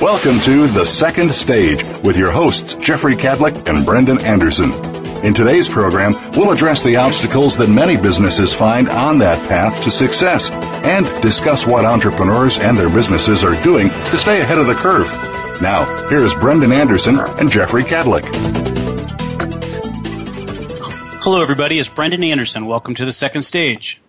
[0.00, 4.72] Welcome to The Second Stage with your hosts, Jeffrey Kadlic and Brendan Anderson.
[5.24, 9.90] In today's program, we'll address the obstacles that many businesses find on that path to
[9.90, 14.74] success and discuss what entrepreneurs and their businesses are doing to stay ahead of the
[14.74, 15.06] curve.
[15.62, 18.24] Now, here's Brendan Anderson and Jeffrey Kadlic.
[21.22, 21.78] Hello, everybody.
[21.78, 22.66] It's Brendan Anderson.
[22.66, 24.00] Welcome to The Second Stage.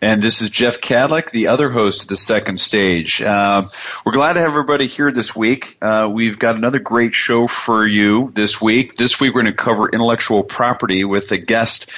[0.00, 3.22] And this is Jeff Kadlic, the other host of the second stage.
[3.22, 3.68] Uh,
[4.04, 5.76] we're glad to have everybody here this week.
[5.80, 8.96] Uh, we've got another great show for you this week.
[8.96, 11.90] This week we're going to cover intellectual property with a guest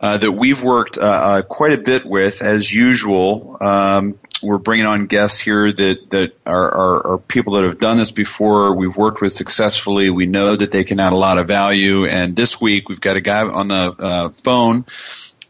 [0.00, 3.58] uh, that we've worked uh, uh, quite a bit with, as usual.
[3.60, 7.98] Um, we're bringing on guests here that that are, are, are, people that have done
[7.98, 8.74] this before.
[8.74, 10.08] We've worked with successfully.
[10.08, 12.06] We know that they can add a lot of value.
[12.06, 14.86] And this week we've got a guy on the uh, phone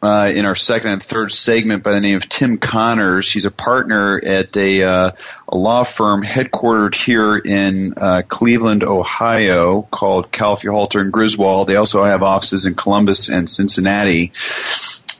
[0.02, 3.30] uh, in our second and third segment by the name of Tim Connors.
[3.30, 5.10] He's a partner at a, uh,
[5.48, 11.68] a law firm headquartered here in uh, Cleveland, Ohio, called Calfee Halter and Griswold.
[11.68, 14.32] They also have offices in Columbus and Cincinnati.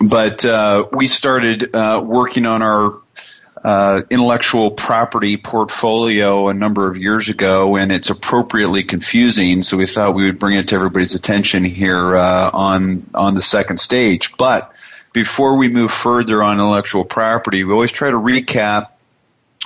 [0.02, 3.02] But uh, we started uh, working on our
[3.62, 9.62] uh, intellectual property portfolio a number of years ago, and it's appropriately confusing.
[9.62, 13.42] So we thought we would bring it to everybody's attention here uh, on on the
[13.42, 14.36] second stage.
[14.36, 14.72] But
[15.12, 18.92] before we move further on intellectual property, we always try to recap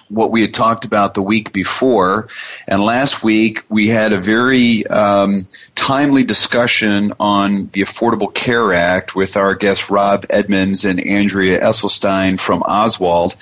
[0.09, 2.29] what we had talked about the week before.
[2.67, 9.17] And last week we had a very um, timely discussion on the Affordable Care Act
[9.17, 13.37] with our guests Rob Edmonds and Andrea Esselstein from Oswald.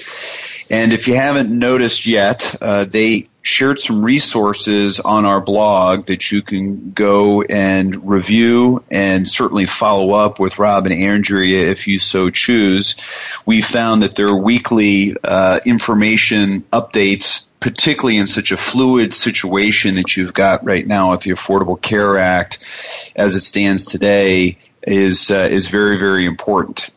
[0.71, 6.31] And if you haven't noticed yet, uh, they shared some resources on our blog that
[6.31, 11.99] you can go and review and certainly follow up with Rob and Andrea if you
[11.99, 12.95] so choose.
[13.45, 20.17] We found that their weekly uh, information updates particularly in such a fluid situation that
[20.17, 22.59] you've got right now with the Affordable Care Act
[23.15, 26.91] as it stands today is uh, is very very important.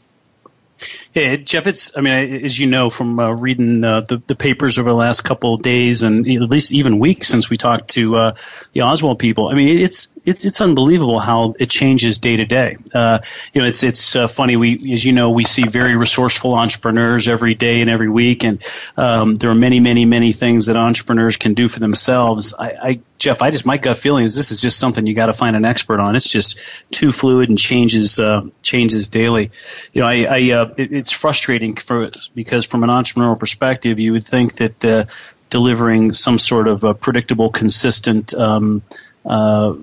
[1.16, 4.78] Yeah, Jeff, it's, I mean, as you know from uh, reading uh, the, the papers
[4.78, 8.18] over the last couple of days and at least even weeks since we talked to
[8.18, 8.36] uh,
[8.74, 12.75] the Oswald people, I mean, it's, it's, it's unbelievable how it changes day to day.
[12.94, 13.20] Uh,
[13.54, 14.58] you know, it's, it's uh, funny.
[14.58, 18.44] We, as you know, we see very resourceful entrepreneurs every day and every week.
[18.44, 18.62] And
[18.98, 22.54] um, there are many, many, many things that entrepreneurs can do for themselves.
[22.59, 25.28] I, I Jeff, I just my gut feeling is this is just something you got
[25.28, 26.18] to find an expert on.
[26.18, 26.59] It's just
[26.92, 29.52] too fluid and changes uh, changes daily.
[29.94, 34.24] You know, I, I it, it's frustrating for because from an entrepreneurial perspective, you would
[34.24, 35.06] think that uh,
[35.52, 38.82] delivering some sort of predictable, consistent um,
[39.24, 39.76] uh,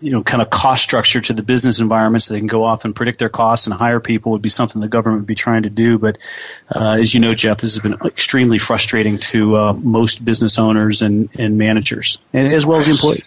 [0.00, 2.84] you know, kind of cost structure to the business environment so they can go off
[2.84, 5.62] and predict their costs and hire people would be something the government would be trying
[5.62, 5.96] to do.
[6.00, 6.18] But
[6.74, 11.02] uh, as you know, Jeff, this has been extremely frustrating to uh, most business owners
[11.02, 13.22] and, and managers, and as well as the employees.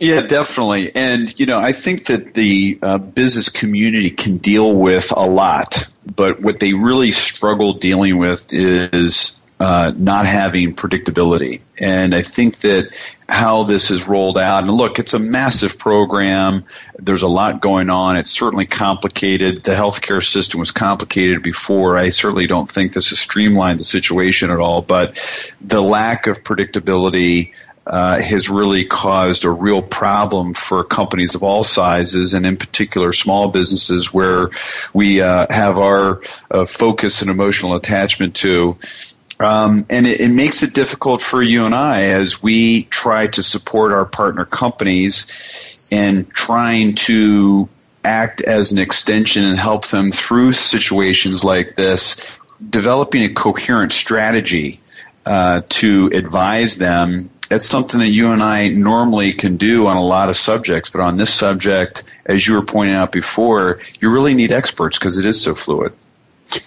[0.00, 0.94] Yeah, definitely.
[0.94, 5.88] And, you know, I think that the uh, business community can deal with a lot,
[6.14, 11.60] but what they really struggle dealing with is uh, not having predictability.
[11.76, 12.96] And I think that
[13.28, 16.64] how this is rolled out, and look, it's a massive program.
[16.98, 18.16] There's a lot going on.
[18.16, 19.62] It's certainly complicated.
[19.62, 21.96] The healthcare system was complicated before.
[21.96, 26.42] I certainly don't think this has streamlined the situation at all, but the lack of
[26.42, 27.52] predictability
[27.88, 33.12] uh, has really caused a real problem for companies of all sizes, and in particular
[33.12, 34.50] small businesses where
[34.92, 36.20] we uh, have our
[36.50, 38.76] uh, focus and emotional attachment to.
[39.40, 43.42] Um, and it, it, makes it difficult for you and I as we try to
[43.42, 47.68] support our partner companies and trying to
[48.04, 52.38] act as an extension and help them through situations like this,
[52.68, 54.80] developing a coherent strategy
[55.24, 57.30] uh, to advise them.
[57.50, 61.00] It's something that you and I normally can do on a lot of subjects, but
[61.00, 65.24] on this subject, as you were pointing out before, you really need experts because it
[65.24, 65.94] is so fluid.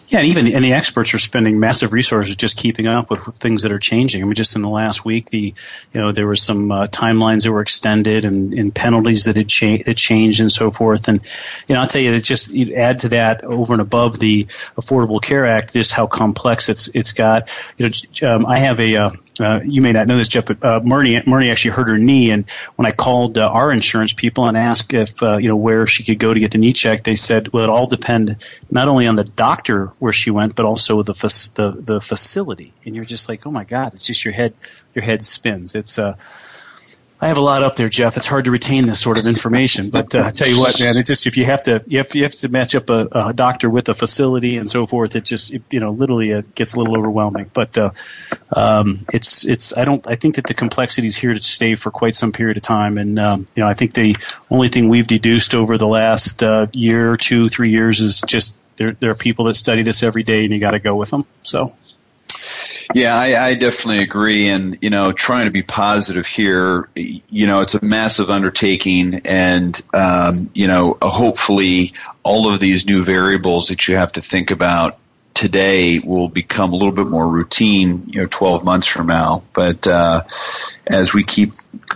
[0.10, 3.64] Yeah, and even and the experts are spending massive resources just keeping up with things
[3.64, 4.22] that are changing.
[4.22, 5.56] I mean, just in the last week, the
[5.92, 9.50] you know there were some uh, timelines that were extended and, and penalties that had
[9.50, 11.08] cha- that changed and so forth.
[11.08, 11.20] And
[11.68, 14.44] you know, I'll tell you, it just you add to that over and above the
[14.76, 17.52] Affordable Care Act, just how complex it's it's got.
[17.78, 20.64] You know, um, I have a uh, uh, you may not know this, Jeff, but
[20.64, 24.46] uh, Marnie, Marnie actually hurt her knee, and when I called uh, our insurance people
[24.46, 27.04] and asked if uh, you know where she could go to get the knee checked,
[27.04, 30.66] they said, well, it all depend not only on the doctor where she went, but
[30.66, 32.74] also the the the facility.
[32.86, 34.54] And you're just like, oh my God, it's just your head
[34.94, 35.76] your head spins.
[35.76, 36.16] It's uh
[37.24, 38.18] I have a lot up there, Jeff.
[38.18, 40.98] It's hard to retain this sort of information, but uh, I tell you what, man,
[40.98, 43.70] it just if you have to, have, you have to match up a, a doctor
[43.70, 45.16] with a facility and so forth.
[45.16, 47.52] It just, it, you know, literally it gets a little overwhelming.
[47.54, 47.92] But uh,
[48.52, 49.78] um, it's, it's.
[49.78, 50.06] I don't.
[50.08, 52.98] I think that the complexity is here to stay for quite some period of time,
[52.98, 54.16] and um, you know, I think the
[54.50, 58.94] only thing we've deduced over the last uh, year, two, three years is just there.
[58.94, 61.26] There are people that study this every day, and you got to go with them.
[61.44, 61.76] So.
[62.94, 64.50] Yeah, I, I definitely agree.
[64.50, 69.22] And, you know, trying to be positive here, you know, it's a massive undertaking.
[69.26, 71.94] And, um, you know, hopefully
[72.24, 74.98] all of these new variables that you have to think about
[75.34, 79.44] today will become a little bit more routine, you know, 12 months from now.
[79.54, 80.24] But uh,
[80.86, 81.52] as we keep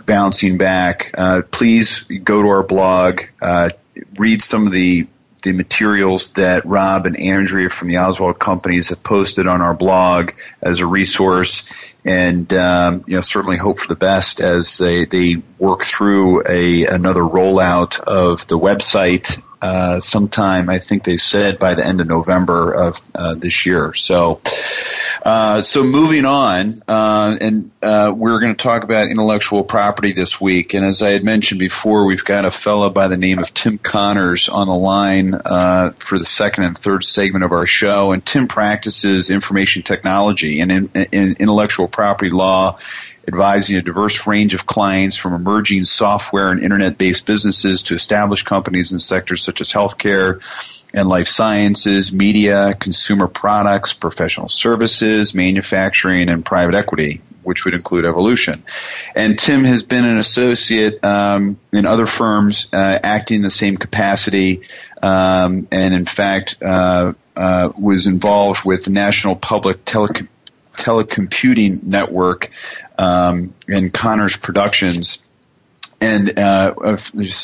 [0.05, 3.69] bouncing back, uh, please go to our blog, uh,
[4.17, 5.07] read some of the
[5.45, 10.31] the materials that Rob and Andrea from the Oswald companies have posted on our blog
[10.59, 15.41] as a resource, and um, you know certainly hope for the best as they, they
[15.57, 20.69] work through a another rollout of the website uh, sometime.
[20.69, 23.93] I think they said by the end of November of uh, this year.
[23.93, 24.39] So,
[25.23, 30.39] uh, so moving on, uh, and uh, we're going to talk about intellectual property this
[30.39, 30.75] week.
[30.75, 33.79] And as I had mentioned before, we've got a fellow by the name of Tim
[33.79, 38.11] Connors on the line uh, for the second and third segment of our show.
[38.11, 42.77] And Tim practices information technology and in, in intellectual property law
[43.27, 48.91] advising a diverse range of clients from emerging software and internet-based businesses to established companies
[48.91, 50.39] in sectors such as healthcare
[50.93, 58.05] and life sciences, media, consumer products, professional services, manufacturing, and private equity which would include
[58.05, 58.63] evolution.
[59.15, 63.77] And Tim has been an associate um, in other firms uh, acting in the same
[63.77, 64.63] capacity,
[65.01, 70.27] um, and in fact uh, uh, was involved with the National Public Telecom
[70.75, 72.51] telecomputing network
[72.97, 75.27] um, in Connors Productions.
[76.01, 76.73] And uh,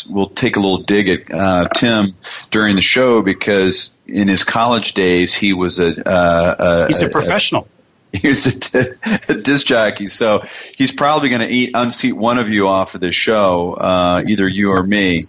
[0.09, 2.05] we'll take a little dig at uh, Tim
[2.51, 7.09] during the show because in his college days he was a, uh, a he's a
[7.09, 7.67] professional.
[8.21, 8.97] He's a,
[9.29, 10.41] a disc jockey, so
[10.75, 14.47] he's probably going to eat unseat one of you off of this show, uh, either
[14.49, 15.19] you or me,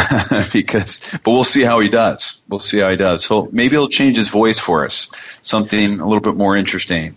[0.54, 1.20] because.
[1.22, 2.42] But we'll see how he does.
[2.48, 3.26] We'll see how he does.
[3.26, 5.08] So maybe he'll change his voice for us,
[5.42, 7.16] something a little bit more interesting.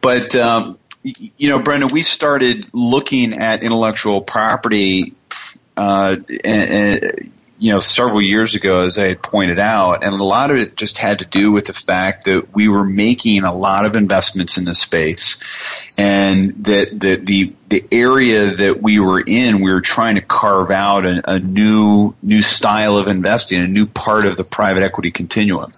[0.00, 5.14] But um, you know, Brendan, we started looking at intellectual property.
[5.76, 10.24] Uh, and, and you know, several years ago, as I had pointed out, and a
[10.24, 13.52] lot of it just had to do with the fact that we were making a
[13.52, 15.36] lot of investments in this space,
[15.98, 20.70] and that the the, the area that we were in, we were trying to carve
[20.70, 25.10] out a, a new new style of investing, a new part of the private equity
[25.10, 25.72] continuum.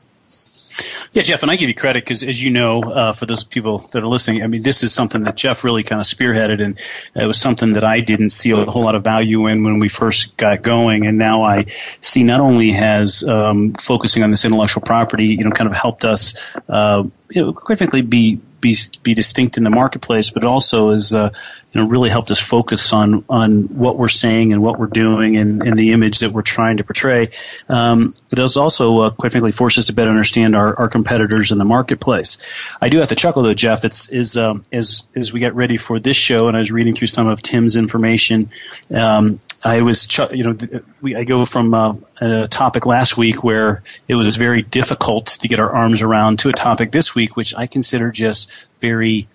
[1.12, 3.78] Yeah, Jeff, and I give you credit because, as you know, uh, for those people
[3.78, 6.78] that are listening, I mean, this is something that Jeff really kind of spearheaded, and
[7.14, 9.88] it was something that I didn't see a whole lot of value in when we
[9.88, 14.82] first got going, and now I see not only has um, focusing on this intellectual
[14.82, 19.14] property, you know, kind of helped us, uh, you know, quite frankly, be be be
[19.14, 21.30] distinct in the marketplace, but also has uh,
[21.72, 25.36] you know really helped us focus on on what we're saying and what we're doing
[25.36, 27.28] and, and the image that we're trying to portray.
[27.68, 31.52] Um, it does also, uh, quite frankly, force us to better understand our, our competitors
[31.52, 32.46] in the marketplace.
[32.80, 33.84] I do have to chuckle though, Jeff.
[33.84, 36.94] It's is um, as as we get ready for this show, and I was reading
[36.94, 38.50] through some of Tim's information.
[38.94, 40.56] Um, I was, ch- you know,
[41.02, 45.48] we, I go from uh, a topic last week where it was very difficult to
[45.48, 49.28] get our arms around to a topic this week, which I consider just very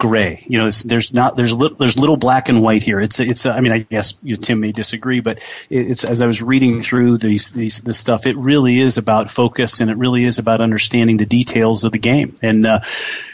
[0.00, 0.42] gray.
[0.46, 3.00] You know, there's not there's li- there's little black and white here.
[3.00, 6.26] It's it's I mean I guess you know, Tim may disagree, but it's as I
[6.26, 10.24] was reading through these these this stuff, it really is about focus and it really
[10.24, 12.34] is about understanding the details of the game.
[12.42, 12.80] And uh,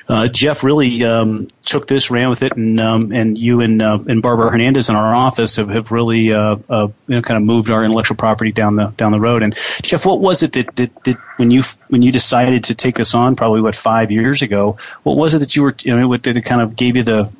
[0.08, 3.98] uh, Jeff really um, took this, ran with it, and um, and you and uh,
[4.06, 7.42] and Barbara Hernandez in our office have, have really uh, uh, you know kind of
[7.42, 9.42] moved our intellectual property down the down the road.
[9.42, 12.94] And Jeff, what was it that, that, that when you when you decided to take
[12.94, 14.76] this on, probably what five years ago?
[15.02, 17.32] What was it that you were you know what it kind of gave you the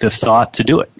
[0.00, 0.90] the thought to do it?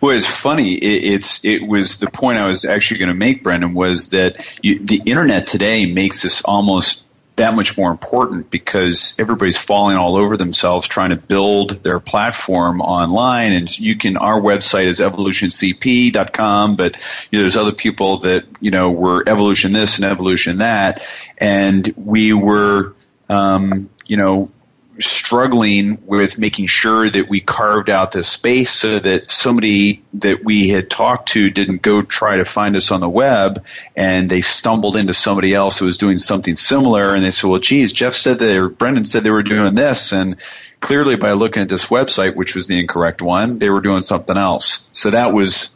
[0.00, 0.74] Well, it's funny.
[0.74, 4.58] It, it's it was the point I was actually going to make, Brendan, was that
[4.62, 10.16] you, the internet today makes this almost that much more important because everybody's falling all
[10.16, 13.52] over themselves trying to build their platform online.
[13.52, 18.70] And you can, our website is evolutioncp.com, but you know, there's other people that, you
[18.70, 21.06] know, were evolution this and evolution that.
[21.38, 22.94] And we were,
[23.28, 24.50] um, you know,
[24.98, 30.68] struggling with making sure that we carved out this space so that somebody that we
[30.68, 33.64] had talked to didn't go try to find us on the web
[33.96, 37.58] and they stumbled into somebody else who was doing something similar and they said, well,
[37.58, 40.12] geez, Jeff said that, or Brendan said they were doing this.
[40.12, 40.38] And
[40.80, 44.36] clearly by looking at this website, which was the incorrect one, they were doing something
[44.36, 44.88] else.
[44.92, 45.74] So that was,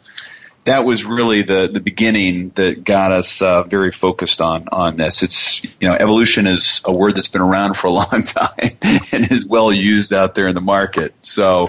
[0.66, 5.22] that was really the the beginning that got us uh, very focused on on this.
[5.22, 8.70] It's you know evolution is a word that's been around for a long time
[9.12, 11.14] and is well used out there in the market.
[11.24, 11.68] So.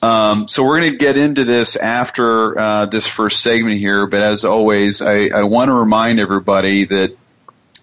[0.00, 4.20] Um, so we're going to get into this after uh, this first segment here, but
[4.20, 7.16] as always, I, I want to remind everybody that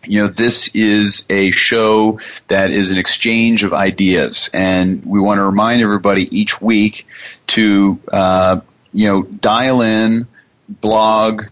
[0.08, 5.40] you know, this is a show that is an exchange of ideas, and we want
[5.40, 7.06] to remind everybody each week
[7.48, 8.62] to uh,
[8.96, 10.26] you know, dial in,
[10.70, 11.44] blog,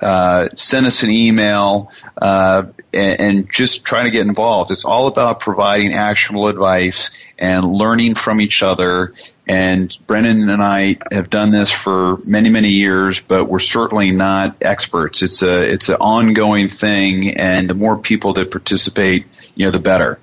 [0.00, 1.90] uh, send us an email,
[2.20, 4.70] uh, and, and, just try to get involved.
[4.70, 9.14] It's all about providing actionable advice and learning from each other
[9.46, 14.56] and Brendan and I have done this for many, many years, but we're certainly not
[14.62, 15.22] experts.
[15.22, 19.80] It's a it's an ongoing thing, and the more people that participate, you know, the
[19.80, 20.20] better.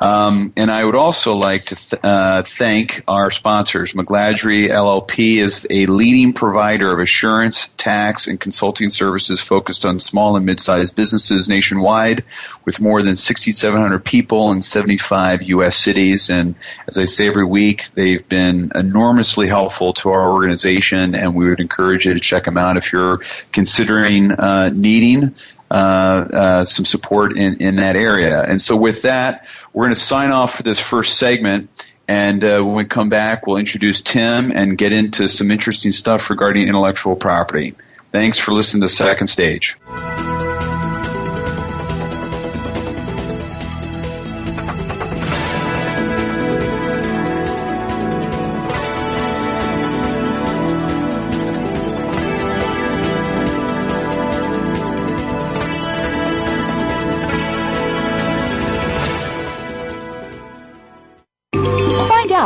[0.00, 3.92] Um, and I would also like to th- uh, thank our sponsors.
[3.92, 10.36] McGladrey LLP is a leading provider of assurance, tax, and consulting services focused on small
[10.36, 12.24] and mid-sized businesses nationwide,
[12.64, 15.76] with more than 6,700 people in 75 U.S.
[15.76, 16.30] cities.
[16.30, 16.56] And
[16.88, 21.48] as I say every week, they've been been enormously helpful to our organization, and we
[21.48, 23.20] would encourage you to check them out if you're
[23.52, 25.34] considering uh, needing
[25.70, 28.42] uh, uh, some support in, in that area.
[28.42, 31.70] And so, with that, we're going to sign off for this first segment.
[32.08, 36.30] And uh, when we come back, we'll introduce Tim and get into some interesting stuff
[36.30, 37.74] regarding intellectual property.
[38.12, 39.76] Thanks for listening to second stage.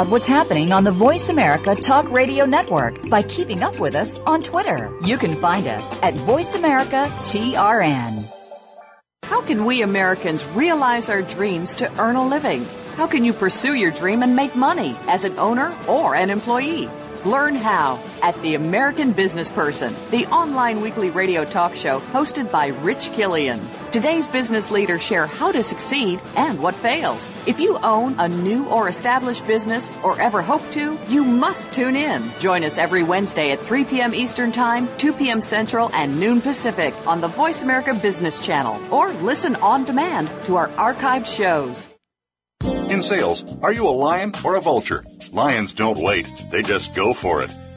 [0.00, 4.19] Out what's happening on the Voice America Talk Radio Network by keeping up with us
[4.21, 4.90] on Twitter.
[5.04, 8.25] You can find us at Voice America TRN.
[9.25, 12.64] How can we Americans realize our dreams to earn a living?
[12.97, 16.88] How can you pursue your dream and make money as an owner or an employee?
[17.26, 22.69] Learn how at The American Business Person, the online weekly radio talk show hosted by
[22.69, 23.61] Rich Killian.
[23.92, 27.28] Today's business leaders share how to succeed and what fails.
[27.49, 31.97] If you own a new or established business or ever hope to, you must tune
[31.97, 32.30] in.
[32.38, 34.14] Join us every Wednesday at 3 p.m.
[34.14, 35.40] Eastern Time, 2 p.m.
[35.40, 40.54] Central, and noon Pacific on the Voice America Business Channel or listen on demand to
[40.54, 41.88] our archived shows.
[42.90, 45.04] In sales, are you a lion or a vulture?
[45.32, 47.50] Lions don't wait, they just go for it.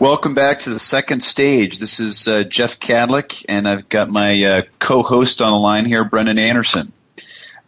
[0.00, 1.78] Welcome back to the second stage.
[1.78, 6.04] This is uh, Jeff Kadlic, and I've got my uh, co-host on the line here,
[6.06, 6.90] Brendan Anderson.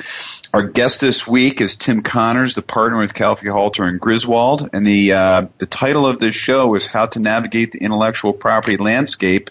[0.55, 4.71] Our guest this week is Tim Connors, the partner with Calfee Halter and Griswold.
[4.73, 8.77] And the, uh, the title of this show is How to Navigate the Intellectual Property
[8.77, 9.51] Landscape.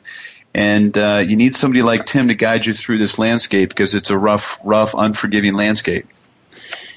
[0.53, 4.12] And uh, you need somebody like Tim to guide you through this landscape because it's
[4.12, 6.07] a rough, rough, unforgiving landscape.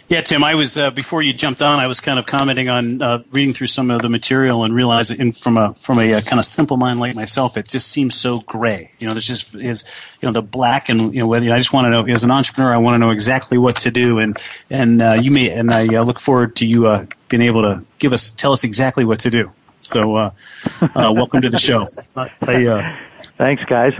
[0.08, 1.80] Yeah, Tim, I was uh, before you jumped on.
[1.80, 5.32] I was kind of commenting on uh, reading through some of the material and realizing,
[5.32, 8.14] from a from a, a, uh, kind of simple mind like myself, it just seems
[8.14, 8.90] so gray.
[8.98, 9.84] You know, there's just is
[10.22, 12.30] you know the black and you know whether I just want to know as an
[12.30, 14.38] entrepreneur, I want to know exactly what to do, and
[14.70, 17.84] and uh, you may and I uh, look forward to you uh, being able to
[17.98, 19.50] give us tell us exactly what to do.
[19.80, 20.32] So,
[20.94, 21.86] welcome to the show.
[22.16, 22.30] I,
[23.36, 23.92] Thanks, guys.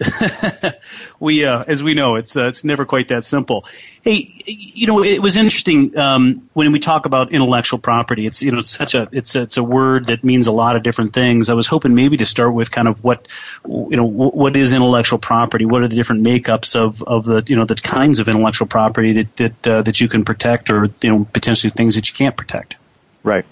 [1.20, 3.66] we, uh, as we know, it's uh, it's never quite that simple.
[4.02, 8.26] Hey, you know, it was interesting um, when we talk about intellectual property.
[8.26, 10.82] It's you know, it's such a it's it's a word that means a lot of
[10.82, 11.50] different things.
[11.50, 13.28] I was hoping maybe to start with kind of what
[13.66, 15.66] you know what is intellectual property.
[15.66, 19.22] What are the different makeups of of the you know the kinds of intellectual property
[19.22, 22.36] that that uh, that you can protect, or you know potentially things that you can't
[22.36, 22.76] protect.
[23.22, 23.44] Right.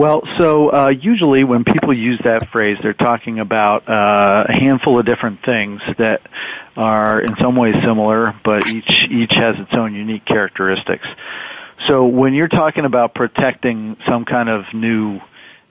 [0.00, 4.98] Well, so uh, usually when people use that phrase, they're talking about uh, a handful
[4.98, 6.22] of different things that
[6.74, 11.06] are in some ways similar, but each each has its own unique characteristics.
[11.86, 15.20] So when you're talking about protecting some kind of new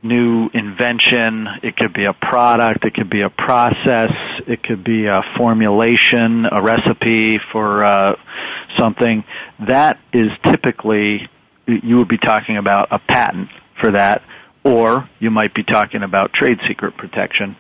[0.03, 4.13] new invention, it could be a product, it could be a process,
[4.45, 8.15] it could be a formulation, a recipe for uh,
[8.77, 9.23] something.
[9.61, 11.27] That is typically
[11.65, 14.21] you would be talking about a patent for that,
[14.63, 17.55] or you might be talking about trade secret protection.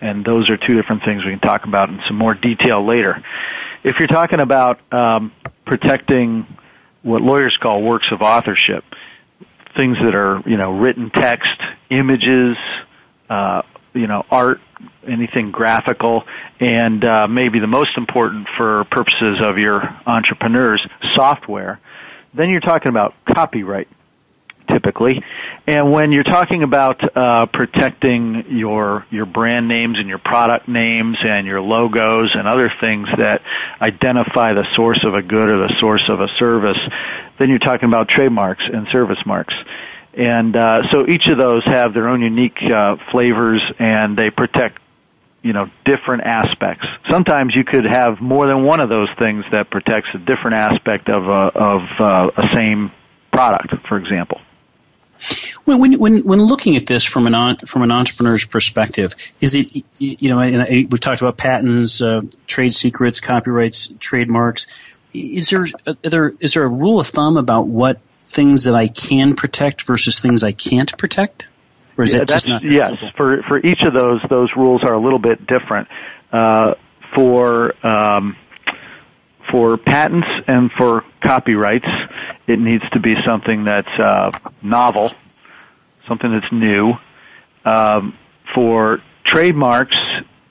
[0.00, 3.22] And those are two different things we can talk about in some more detail later.
[3.82, 5.32] If you're talking about um,
[5.64, 6.46] protecting
[7.02, 8.84] what lawyers call works of authorship,
[9.76, 12.56] things that are you know written text, images,
[13.28, 13.62] uh,
[13.94, 14.60] you know art,
[15.06, 16.24] anything graphical,
[16.58, 21.80] and uh, maybe the most important for purposes of your entrepreneurs, software
[22.34, 23.88] then you're talking about copyright
[24.70, 25.22] typically.
[25.66, 31.18] And when you're talking about uh, protecting your your brand names and your product names
[31.22, 33.42] and your logos and other things that
[33.80, 36.78] identify the source of a good or the source of a service,
[37.38, 39.54] then you're talking about trademarks and service marks.
[40.14, 44.80] And uh, so each of those have their own unique uh, flavors, and they protect
[45.42, 46.86] you know different aspects.
[47.08, 51.08] Sometimes you could have more than one of those things that protects a different aspect
[51.08, 52.92] of a, of uh, a same
[53.32, 54.40] product, for example.
[55.64, 60.30] When, when, when looking at this from an from an entrepreneur's perspective, is it you
[60.30, 64.66] know we've talked about patents, uh, trade secrets, copyrights, trademarks.
[65.12, 65.66] Is there
[66.02, 70.20] there is there a rule of thumb about what things that I can protect versus
[70.20, 71.48] things I can't protect?
[71.98, 73.10] Or is yeah, just not yes, simple?
[73.16, 75.88] for for each of those, those rules are a little bit different.
[76.32, 76.74] Uh,
[77.14, 78.36] for um,
[79.50, 81.88] for patents and for copyrights,
[82.46, 84.30] it needs to be something that's uh,
[84.62, 85.10] novel,
[86.06, 86.94] something that's new.
[87.64, 88.16] Um,
[88.54, 89.96] for trademarks,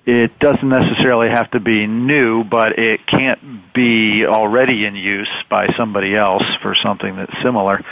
[0.05, 5.73] it doesn't necessarily have to be new, but it can't be already in use by
[5.77, 7.83] somebody else for something that's similar.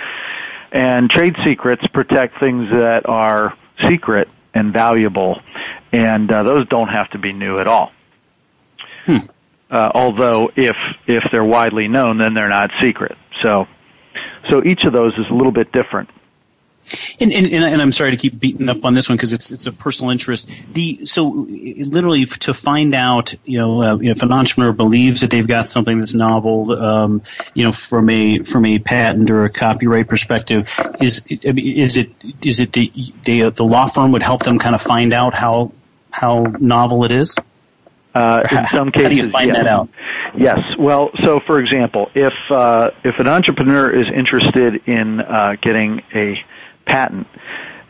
[0.71, 5.39] And trade secrets protect things that are secret and valuable,
[5.91, 7.91] and uh, those don't have to be new at all.
[9.03, 9.17] Hmm.
[9.69, 10.77] Uh, although if
[11.07, 13.17] if they're widely known, then they're not secret.
[13.41, 13.67] So
[14.49, 16.09] so each of those is a little bit different.
[17.19, 19.67] And, and, and, I'm sorry to keep beating up on this one because it's it's
[19.67, 20.73] a personal interest.
[20.73, 25.47] The so literally to find out, you know, uh, if an entrepreneur believes that they've
[25.47, 30.07] got something that's novel, um, you know, from a from a patent or a copyright
[30.07, 32.11] perspective, is is it
[32.45, 32.91] is it the
[33.23, 35.73] the, the law firm would help them kind of find out how
[36.09, 37.35] how novel it is?
[38.17, 39.57] Uh, in some cases, how do you find yes.
[39.57, 39.89] that out?
[40.35, 40.77] Yes.
[40.77, 46.43] Well, so for example, if uh, if an entrepreneur is interested in uh, getting a
[46.85, 47.27] patent,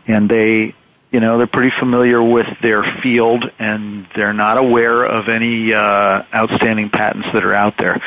[0.05, 0.75] and they,
[1.11, 6.23] you know, they're pretty familiar with their field, and they're not aware of any uh,
[6.33, 8.01] outstanding patents that are out there.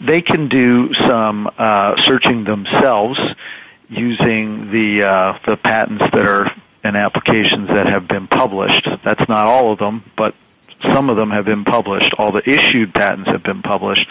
[0.00, 3.18] They can do some uh, searching themselves
[3.88, 8.88] using the uh, the patents that are and applications that have been published.
[9.04, 10.34] That's not all of them, but
[10.82, 12.14] some of them have been published.
[12.18, 14.06] All the issued patents have been published.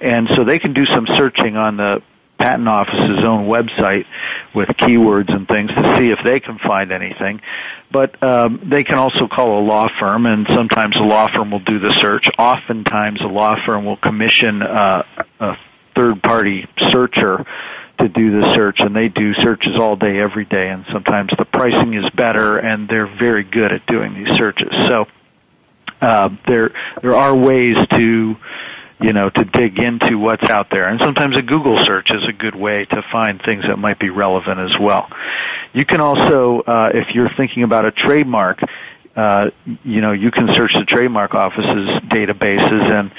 [0.00, 2.02] And so they can do some searching on the
[2.38, 4.06] patent office's own website
[4.54, 7.40] with keywords and things to see if they can find anything.
[7.90, 11.60] But um, they can also call a law firm, and sometimes a law firm will
[11.60, 12.28] do the search.
[12.38, 15.04] Oftentimes, a law firm will commission uh,
[15.38, 15.56] a
[15.94, 17.46] third-party searcher
[17.98, 21.44] to do the search, and they do searches all day, every day, and sometimes the
[21.44, 24.72] pricing is better, and they're very good at doing these searches.
[24.88, 25.06] So
[26.04, 26.70] uh, there
[27.02, 28.36] there are ways to
[29.00, 32.32] you know to dig into what's out there, and sometimes a Google search is a
[32.32, 35.10] good way to find things that might be relevant as well.
[35.72, 38.60] You can also, uh, if you're thinking about a trademark.
[39.16, 39.50] Uh,
[39.84, 43.12] you know, you can search the trademark office's databases and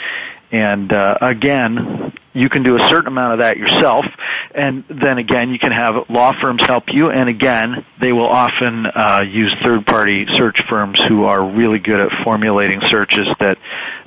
[0.56, 4.06] and uh, again, you can do a certain amount of that yourself,
[4.54, 7.10] and then again, you can have law firms help you.
[7.10, 12.24] And again, they will often uh, use third-party search firms who are really good at
[12.24, 13.58] formulating searches that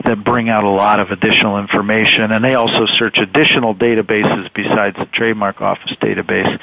[0.04, 2.32] that bring out a lot of additional information.
[2.32, 6.58] And they also search additional databases besides the trademark office database,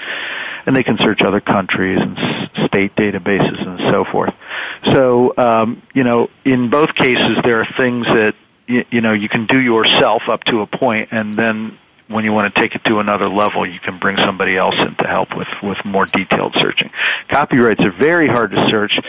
[0.65, 2.17] and they can search other countries and
[2.67, 4.33] state databases and so forth.
[4.93, 8.33] So, um, you know, in both cases, there are things that
[8.67, 11.71] you, you know you can do yourself up to a point, and then
[12.07, 14.95] when you want to take it to another level, you can bring somebody else in
[14.95, 16.89] to help with with more detailed searching.
[17.29, 18.99] Copyrights are very hard to search.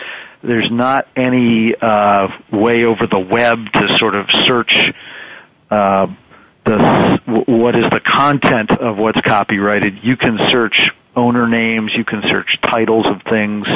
[0.41, 4.79] There's not any uh, way over the web to sort of search.
[5.69, 6.07] Uh,
[6.63, 10.03] the what is the content of what's copyrighted?
[10.03, 13.67] You can search owner names, you can search titles of things,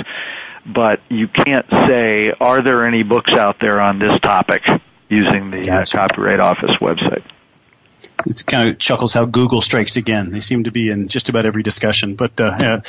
[0.65, 4.63] but you can't say, "Are there any books out there on this topic?"
[5.11, 7.23] Using the uh, Copyright Office website.
[8.25, 10.31] It kind of chuckles how Google strikes again.
[10.31, 12.15] They seem to be in just about every discussion.
[12.15, 12.81] But uh,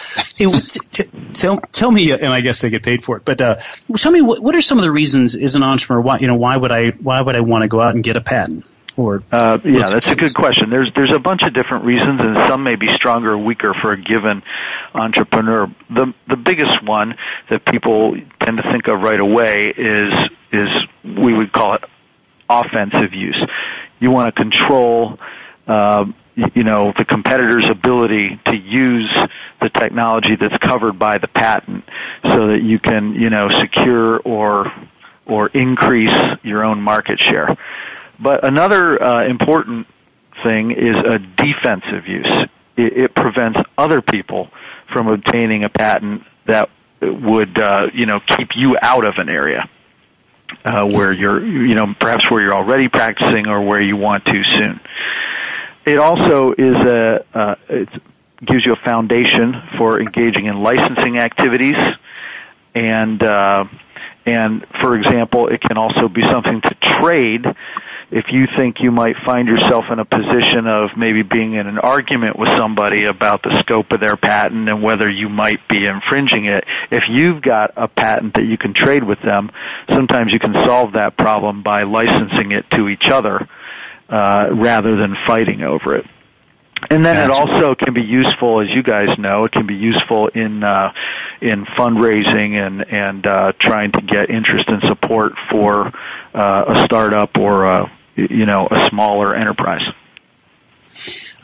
[1.35, 3.24] tell tell me, and I guess they get paid for it.
[3.24, 3.56] But uh,
[3.96, 6.00] tell me, what, what are some of the reasons as an entrepreneur?
[6.00, 8.16] Why you know why would I why would I want to go out and get
[8.16, 8.64] a patent?
[8.96, 10.70] Or uh, yeah, that's a good question.
[10.70, 13.92] There's there's a bunch of different reasons, and some may be stronger or weaker for
[13.92, 14.42] a given
[14.94, 15.66] entrepreneur.
[15.90, 17.16] The the biggest one
[17.50, 20.12] that people tend to think of right away is
[20.52, 20.68] is
[21.04, 21.85] we would call it
[22.60, 23.40] offensive use.
[24.00, 25.18] You want to control,
[25.66, 26.04] uh,
[26.54, 29.10] you know, the competitor's ability to use
[29.60, 31.84] the technology that's covered by the patent,
[32.22, 34.72] so that you can, you know, secure or
[35.26, 37.56] or increase your own market share.
[38.18, 39.86] But another uh, important
[40.42, 42.48] thing is a defensive use.
[42.76, 44.50] It, it prevents other people
[44.92, 49.68] from obtaining a patent that would, uh, you know, keep you out of an area
[50.64, 54.44] uh, where you're, you know, perhaps where you're already practicing or where you want to
[54.44, 54.80] soon.
[55.84, 57.88] It also is a, uh, it
[58.44, 61.76] gives you a foundation for engaging in licensing activities,
[62.74, 63.64] and uh,
[64.24, 67.44] and for example, it can also be something to trade
[68.12, 71.79] if you think you might find yourself in a position of maybe being in an
[71.79, 76.44] argument with somebody about the scope of their patent and whether you might be infringing
[76.44, 79.51] it, if you've got a patent that you can trade with them,
[79.88, 83.48] sometimes you can solve that problem by licensing it to each other
[84.11, 86.07] uh, rather than fighting over it.
[86.90, 87.42] And then gotcha.
[87.42, 90.92] it also can be useful, as you guys know, it can be useful in uh,
[91.40, 95.92] in fundraising and and uh, trying to get interest and support for
[96.35, 99.83] uh, a startup or a you know a smaller enterprise.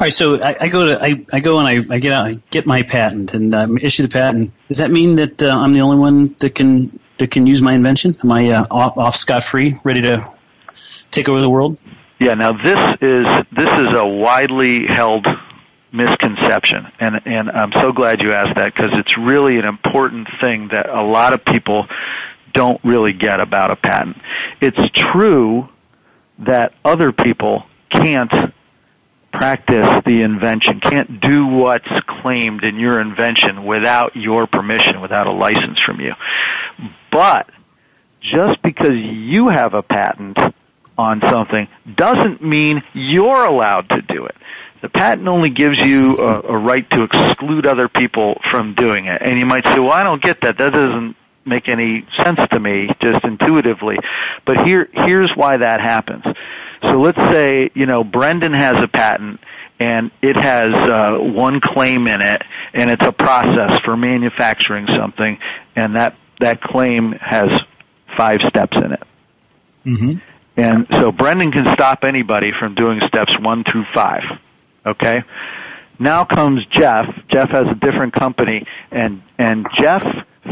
[0.00, 2.26] All right, so I, I go to I, I go and I, I get out
[2.26, 4.52] I get my patent and um, issue the patent.
[4.68, 6.86] Does that mean that uh, I'm the only one that can
[7.18, 8.14] that can use my invention?
[8.22, 10.24] Am I uh, off, off scot free, ready to
[11.10, 11.78] take over the world?
[12.20, 12.34] Yeah.
[12.34, 15.26] Now this is this is a widely held
[15.90, 20.68] misconception, and and I'm so glad you asked that because it's really an important thing
[20.68, 21.88] that a lot of people
[22.52, 24.16] don't really get about a patent.
[24.60, 25.68] It's true
[26.38, 28.32] that other people can't
[29.32, 35.32] practice the invention, can't do what's claimed in your invention without your permission, without a
[35.32, 36.14] license from you.
[37.10, 37.48] But
[38.20, 40.38] just because you have a patent
[40.96, 44.36] on something doesn't mean you're allowed to do it.
[44.82, 49.20] The patent only gives you a, a right to exclude other people from doing it.
[49.22, 50.58] And you might say, well, I don't get that.
[50.58, 51.16] That doesn't
[51.48, 53.96] make any sense to me just intuitively.
[54.44, 56.24] But here, here's why that happens.
[56.82, 59.40] So let's say, you know, Brendan has a patent
[59.80, 62.42] and it has uh, one claim in it
[62.74, 65.38] and it's a process for manufacturing something
[65.76, 67.50] and that, that claim has
[68.16, 69.02] five steps in it.
[69.86, 70.12] Mm-hmm.
[70.56, 74.24] And so Brendan can stop anybody from doing steps one through five.
[74.84, 75.22] Okay?
[75.98, 77.06] now comes Jeff.
[77.28, 80.04] Jeff has a different company, and and Jeff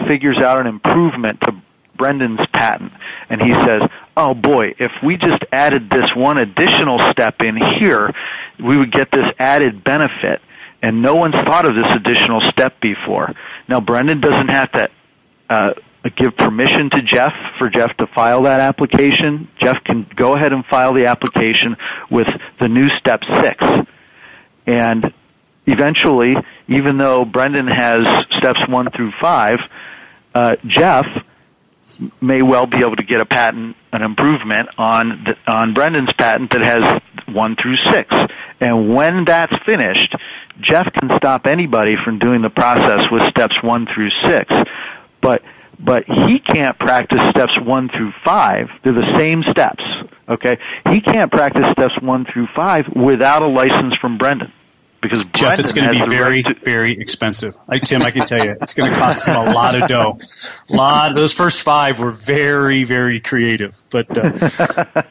[0.06, 1.54] figures out an improvement to
[1.96, 2.92] Brendan's patent,
[3.30, 8.12] and he says, "Oh boy, if we just added this one additional step in here,
[8.58, 10.40] we would get this added benefit."
[10.82, 13.34] And no one's thought of this additional step before.
[13.66, 14.88] Now, Brendan doesn't have to
[15.48, 15.72] uh,
[16.16, 19.48] give permission to Jeff for Jeff to file that application.
[19.58, 21.76] Jeff can go ahead and file the application
[22.10, 22.28] with
[22.60, 23.64] the new step six.
[24.66, 25.12] And
[25.66, 26.34] eventually,
[26.68, 29.58] even though Brendan has steps one through five,
[30.34, 31.06] uh, Jeff
[32.20, 36.50] may well be able to get a patent, an improvement on the, on Brendan's patent
[36.50, 37.02] that has
[37.32, 38.14] one through six.
[38.60, 40.14] And when that's finished,
[40.60, 44.52] Jeff can stop anybody from doing the process with steps one through six.
[45.20, 45.42] But
[45.78, 48.70] but he can't practice steps one through five.
[48.82, 49.84] They're the same steps.
[50.28, 50.58] Okay,
[50.90, 54.52] he can't practice steps one through five without a license from Brendan.
[55.08, 57.56] Because Jeff, Brendan it's going to be very, right to- very expensive.
[57.68, 60.18] I, Tim, I can tell you, it's going to cost him a lot of dough.
[60.70, 61.14] lot.
[61.14, 65.02] Those first five were very, very creative, but uh,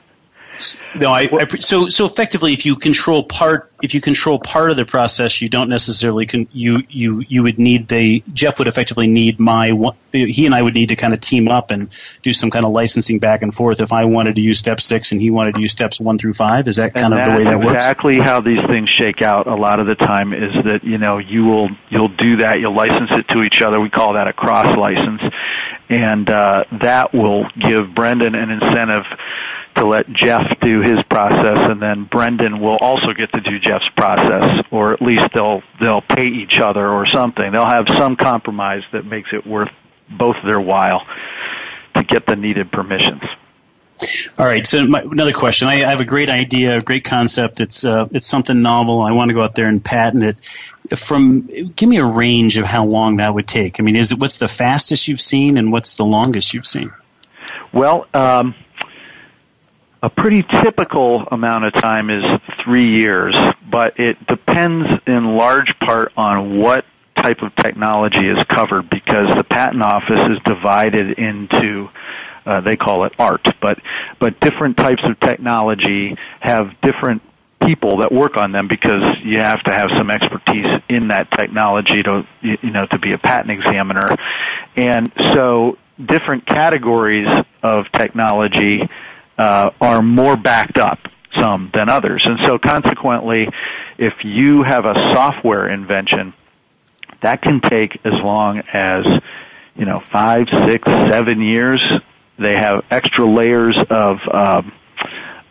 [0.96, 4.78] no, I, I so so effectively, if you control part, if you control part of
[4.78, 9.08] the process, you don't necessarily con- you you you would need the Jeff would effectively
[9.08, 9.74] need my
[10.12, 11.89] he and I would need to kind of team up and
[12.22, 15.12] do some kind of licensing back and forth if I wanted to use step six
[15.12, 16.68] and he wanted to use steps one through five.
[16.68, 17.74] Is that kind and of the way that that's works?
[17.76, 21.18] exactly how these things shake out a lot of the time is that you know
[21.18, 24.34] you will you'll do that you'll license it to each other we call that a
[24.34, 25.22] cross license
[25.89, 29.06] and uh, that will give Brendan an incentive
[29.75, 33.89] to let Jeff do his process and then Brendan will also get to do Jeff's
[33.89, 38.83] process or at least they'll they'll pay each other or something they'll have some compromise
[38.93, 39.71] that makes it worth
[40.09, 41.05] both their while
[41.95, 43.23] to get the needed permissions
[44.38, 44.65] All right.
[44.65, 45.67] So my, another question.
[45.67, 47.61] I, I have a great idea, a great concept.
[47.61, 49.01] It's uh, it's something novel.
[49.01, 50.99] I want to go out there and patent it.
[50.99, 53.79] From give me a range of how long that would take.
[53.79, 56.91] I mean, is it what's the fastest you've seen, and what's the longest you've seen?
[57.71, 58.55] Well, um,
[60.03, 62.23] a pretty typical amount of time is
[62.63, 63.36] three years,
[63.69, 69.43] but it depends in large part on what type of technology is covered because the
[69.43, 71.89] patent office is divided into
[72.45, 73.79] uh, they call it art, but
[74.19, 77.23] but different types of technology have different
[77.65, 82.03] people that work on them because you have to have some expertise in that technology
[82.03, 84.15] to you you know to be a patent examiner,
[84.75, 87.27] and so different categories
[87.63, 88.88] of technology
[89.38, 91.00] uh, are more backed up
[91.34, 93.50] some than others, and so consequently,
[93.98, 96.34] if you have a software invention,
[97.21, 99.06] that can take as long as
[99.76, 101.84] you know five, six, seven years.
[102.38, 104.71] They have extra layers of um,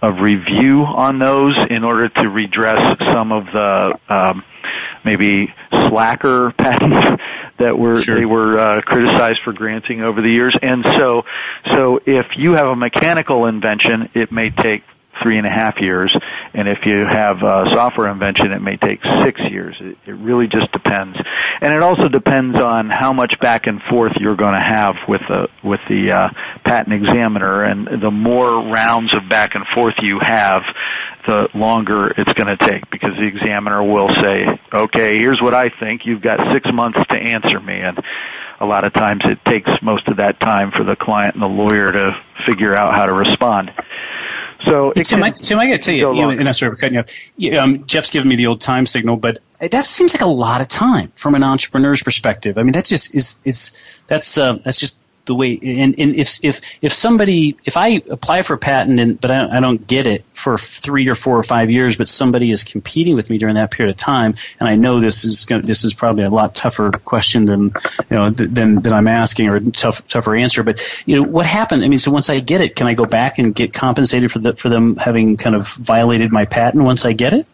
[0.01, 4.45] of review on those in order to redress some of the um,
[5.05, 7.23] maybe slacker patents
[7.59, 8.17] that were Sure.
[8.19, 10.57] they were uh, criticized for granting over the years.
[10.61, 11.25] And so,
[11.67, 14.83] so if you have a mechanical invention, it may take
[15.23, 16.15] three and a half years,
[16.55, 19.77] and if you have a software invention, it may take six years.
[19.79, 21.17] It, it really just depends,
[21.61, 25.21] and it also depends on how much back and forth you're going to have with
[25.29, 26.29] the with the uh,
[26.65, 30.63] patent examiner, and the more rounds of back and forth you have,
[31.27, 35.69] the longer it's going to take because the examiner will say, "Okay, here's what I
[35.69, 36.07] think.
[36.07, 37.99] You've got six months to answer me," and
[38.61, 41.49] a lot of times it takes most of that time for the client and the
[41.49, 43.71] lawyer to figure out how to respond.
[44.57, 46.79] So Tim, can I, Tim, I got to tell you, you and I'm sorry for
[46.79, 47.03] cutting
[47.37, 47.65] you off.
[47.65, 50.69] Um, Jeff's giving me the old time signal, but that seems like a lot of
[50.69, 52.57] time from an entrepreneur's perspective.
[52.59, 55.59] I mean, that just is is that's uh, that's just the way.
[55.63, 59.41] And, and if if if somebody if I apply for a patent and but I,
[59.41, 62.65] don't, I don't get it for three or four or five years, but somebody is
[62.65, 65.85] competing with me during that period of time, and I know this is gonna, this
[65.85, 67.73] is probably a lot tougher question than
[68.11, 70.63] you know than than I'm asking or tough tougher answer.
[70.63, 71.85] But you know what happened?
[71.85, 74.39] I mean, so once I get it, can I go back and get compensated for
[74.39, 77.47] the for them having kind of violated my patent once I get it?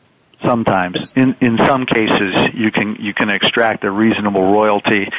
[0.42, 1.16] sometimes.
[1.16, 5.11] In in some cases, you can you can extract a reasonable royalty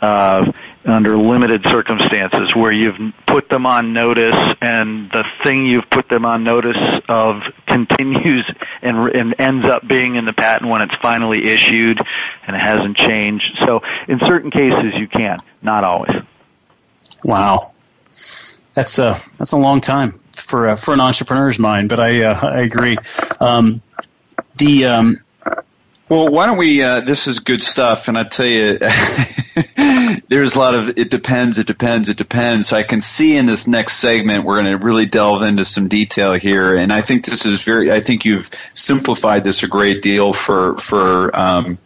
[0.00, 0.50] uh,
[0.84, 6.24] under limited circumstances where you've put them on notice, and the thing you've put them
[6.24, 6.76] on notice
[7.08, 8.44] of continues
[8.82, 12.00] and and ends up being in the patent when it's finally issued,
[12.46, 13.58] and it hasn't changed.
[13.60, 16.22] So, in certain cases, you can, not always.
[17.24, 17.72] Wow,
[18.74, 21.88] that's a that's a long time for a, for an entrepreneur's mind.
[21.88, 22.98] But I uh, I agree.
[23.40, 23.80] Um,
[24.56, 25.20] the um,
[26.12, 26.82] Well, why don't we?
[26.82, 28.76] Uh, this is good stuff, and I tell you,
[30.28, 32.68] there's a lot of it depends, it depends, it depends.
[32.68, 35.88] So I can see in this next segment we're going to really delve into some
[35.88, 37.90] detail here, and I think this is very.
[37.90, 41.78] I think you've simplified this a great deal for for um,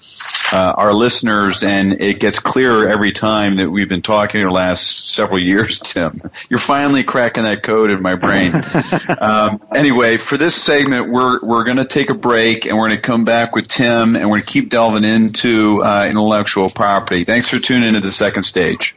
[0.53, 5.09] uh, our listeners, and it gets clearer every time that we've been talking the last
[5.09, 5.79] several years.
[5.79, 8.61] Tim, you're finally cracking that code in my brain.
[9.21, 13.01] um, anyway, for this segment, we're we're going to take a break, and we're going
[13.01, 17.24] to come back with Tim, and we're going to keep delving into uh, intellectual property.
[17.24, 18.94] Thanks for tuning into the second stage.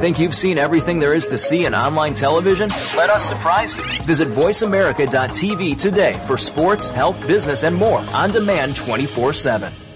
[0.00, 2.68] Think you've seen everything there is to see in online television?
[2.96, 3.82] Let us surprise you.
[4.04, 9.87] Visit VoiceAmerica.tv today for sports, health, business, and more on demand 24 7.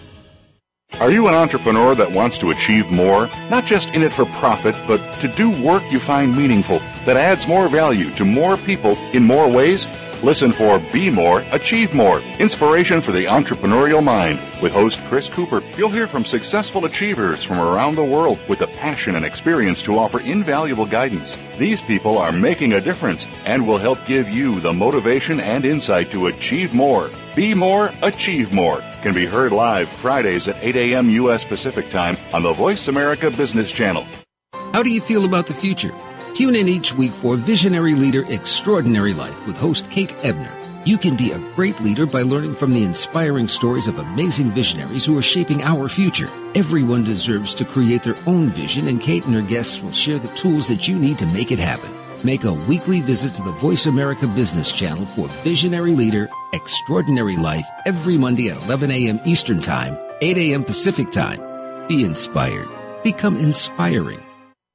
[1.00, 3.28] Are you an entrepreneur that wants to achieve more?
[3.50, 7.48] Not just in it for profit, but to do work you find meaningful, that adds
[7.48, 9.86] more value to more people in more ways?
[10.22, 14.38] Listen for Be More, Achieve More Inspiration for the Entrepreneurial Mind.
[14.62, 18.68] With host Chris Cooper, you'll hear from successful achievers from around the world with the
[18.68, 21.36] passion and experience to offer invaluable guidance.
[21.58, 26.12] These people are making a difference and will help give you the motivation and insight
[26.12, 27.10] to achieve more.
[27.34, 31.08] Be More, Achieve More can be heard live Fridays at 8 a.m.
[31.08, 31.46] U.S.
[31.46, 34.06] Pacific Time on the Voice America Business Channel.
[34.74, 35.94] How do you feel about the future?
[36.34, 40.52] Tune in each week for Visionary Leader Extraordinary Life with host Kate Ebner.
[40.84, 45.06] You can be a great leader by learning from the inspiring stories of amazing visionaries
[45.06, 46.28] who are shaping our future.
[46.54, 50.28] Everyone deserves to create their own vision, and Kate and her guests will share the
[50.34, 51.90] tools that you need to make it happen.
[52.24, 57.66] Make a weekly visit to the Voice America Business Channel for Visionary Leader Extraordinary Life
[57.86, 59.20] every Monday at 11 a.m.
[59.24, 60.64] Eastern Time, 8 a.m.
[60.64, 61.40] Pacific Time.
[61.88, 62.68] Be inspired.
[63.02, 64.20] Become inspiring.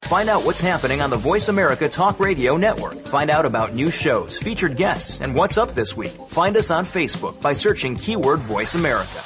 [0.03, 3.05] Find out what's happening on the Voice America Talk Radio Network.
[3.05, 6.13] Find out about new shows, featured guests, and what's up this week.
[6.27, 9.21] Find us on Facebook by searching keyword Voice America.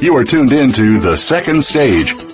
[0.00, 2.33] You are tuned in to The Second Stage.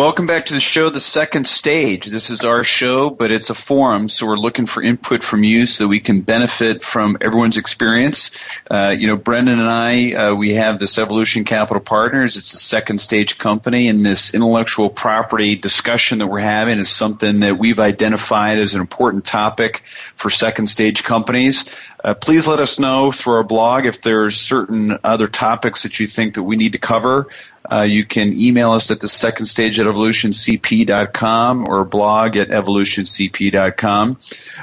[0.00, 2.06] Welcome back to the show, The Second Stage.
[2.06, 5.66] This is our show, but it's a forum, so we're looking for input from you
[5.66, 8.30] so we can benefit from everyone's experience.
[8.70, 12.38] Uh, you know, Brendan and I, uh, we have this Evolution Capital Partners.
[12.38, 17.40] It's a second stage company, and this intellectual property discussion that we're having is something
[17.40, 21.78] that we've identified as an important topic for second stage companies.
[22.02, 26.06] Uh, please let us know through our blog if there's certain other topics that you
[26.06, 27.28] think that we need to cover.
[27.70, 34.18] Uh, you can email us at the second stage at evolutioncp.com or blog at evolutioncp.com.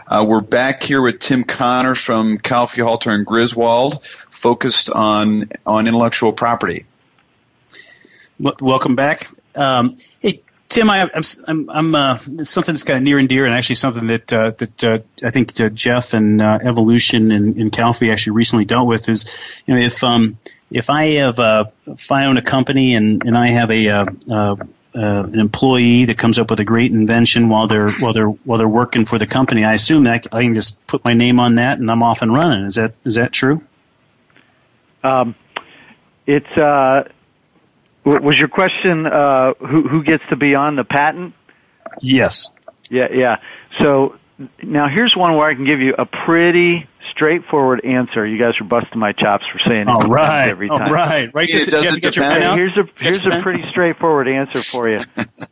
[0.08, 5.88] Uh, we're back here with Tim Connors from Calfee Halter and Griswold, focused on on
[5.88, 6.86] intellectual property.
[8.40, 9.30] Welcome back.
[9.56, 11.10] Um, hey, Tim, I, am
[11.48, 14.52] I'm, I'm uh, something that's kind of near and dear, and actually something that uh,
[14.52, 18.88] that uh, I think uh, Jeff and uh, Evolution and, and Calfee actually recently dealt
[18.88, 20.38] with is, you know, if um,
[20.72, 24.06] if I have uh, if I own a company and, and I have a uh,
[24.30, 24.56] uh,
[24.96, 28.68] an employee that comes up with a great invention while they're while they're while they're
[28.68, 31.80] working for the company, I assume that I can just put my name on that
[31.80, 32.66] and I'm off and running.
[32.66, 33.64] Is that is that true?
[35.04, 35.36] Um,
[36.26, 37.10] it's uh,
[38.04, 41.34] was your question uh, who who gets to be on the patent?
[42.02, 42.56] Yes.
[42.90, 43.38] Yeah, yeah.
[43.80, 44.16] So
[44.62, 48.26] now here's one where I can give you a pretty straightforward answer.
[48.26, 50.82] You guys are busting my chops for saying all right every time.
[50.82, 51.48] All right, right.
[51.50, 52.58] Yeah, Just, Jeff, get your pen out.
[52.58, 55.00] Here's a here's a pretty straightforward answer for you.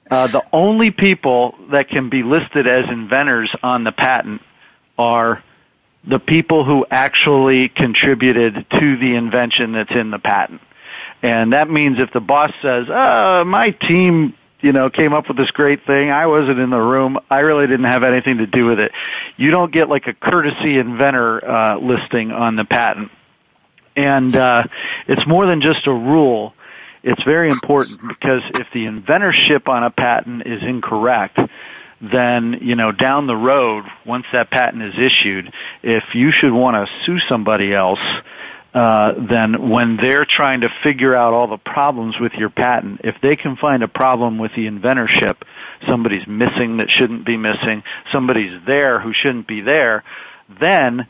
[0.10, 4.39] Uh, the only people that can be listed as inventors on the patent
[5.00, 5.43] are
[6.08, 10.62] the people who actually contributed to the invention that's in the patent.
[11.24, 15.38] And that means if the boss says, uh, my team you know, came up with
[15.38, 16.10] this great thing.
[16.10, 17.19] I wasn't in the room.
[17.30, 18.91] I really didn't have anything to do with it.
[19.38, 23.12] You don't get like a courtesy inventor uh, listing on the patent.
[23.95, 24.63] And uh,
[25.08, 26.56] it's more than just a rule.
[27.04, 31.38] It's very important because if the inventorship on a patent is incorrect,
[32.02, 36.75] then you know down the road, once that patent is issued, if you should want
[36.75, 38.00] to sue somebody else,
[38.76, 43.15] uh, then when they're trying to figure out all the problems with your patent, if
[43.21, 45.38] they can find a problem with the inventorship
[45.88, 50.04] somebody's missing that shouldn't be missing, somebody's there who shouldn't be there,
[50.60, 51.08] then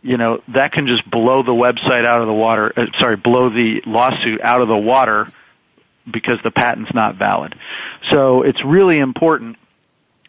[0.00, 2.72] you know that can just blow the website out of the water.
[2.74, 5.26] Uh, sorry, blow the lawsuit out of the water
[6.10, 7.54] because the patent's not valid.
[8.08, 9.58] So it's really important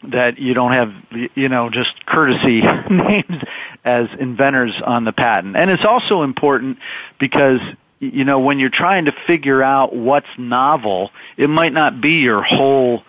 [0.05, 0.93] that you don't have
[1.35, 3.43] you know just courtesy names
[3.83, 5.55] as inventors on the patent.
[5.55, 6.79] And it's also important
[7.19, 7.59] because
[7.99, 12.41] you know when you're trying to figure out what's novel, it might not be your
[12.43, 13.03] whole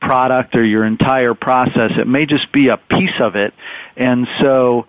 [0.00, 1.92] product or your entire process.
[1.98, 3.54] It may just be a piece of it.
[3.96, 4.86] And so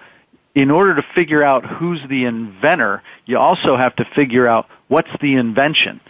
[0.56, 5.12] in order to figure out who's the inventor, you also have to figure out what's
[5.22, 6.02] the invention.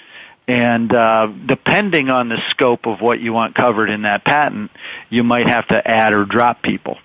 [0.48, 4.72] And uh, depending on the scope of what you want covered in that patent,
[5.10, 6.98] you might have to add or drop people.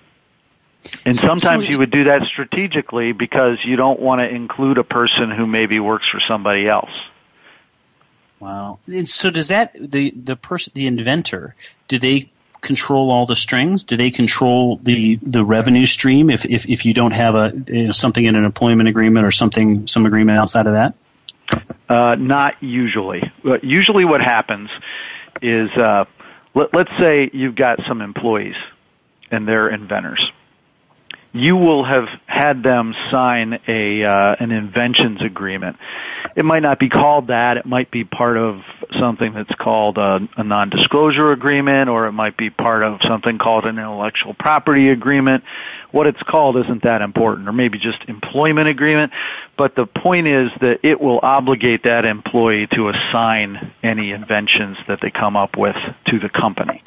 [1.05, 5.31] And sometimes you would do that strategically because you don't want to include a person
[5.31, 6.91] who maybe works for somebody else.
[8.39, 8.79] Wow.
[8.87, 11.55] And so does that the the person the inventor
[11.87, 12.29] do they
[12.61, 13.83] control all the strings?
[13.83, 17.85] Do they control the the revenue stream if if, if you don't have a you
[17.85, 20.93] know, something in an employment agreement or something some agreement outside of that?
[21.89, 23.31] Uh, not usually.
[23.61, 24.69] Usually, what happens
[25.41, 26.05] is uh,
[26.53, 28.55] let, let's say you've got some employees
[29.31, 30.31] and they're inventors
[31.39, 35.77] you will have had them sign a uh, an inventions agreement.
[36.35, 37.57] It might not be called that.
[37.57, 38.61] It might be part of
[38.99, 43.65] something that's called a, a non-disclosure agreement, or it might be part of something called
[43.65, 45.43] an intellectual property agreement.
[45.91, 49.11] What it's called isn't that important, or maybe just employment agreement.
[49.57, 54.99] But the point is that it will obligate that employee to assign any inventions that
[55.01, 55.75] they come up with
[56.07, 56.83] to the company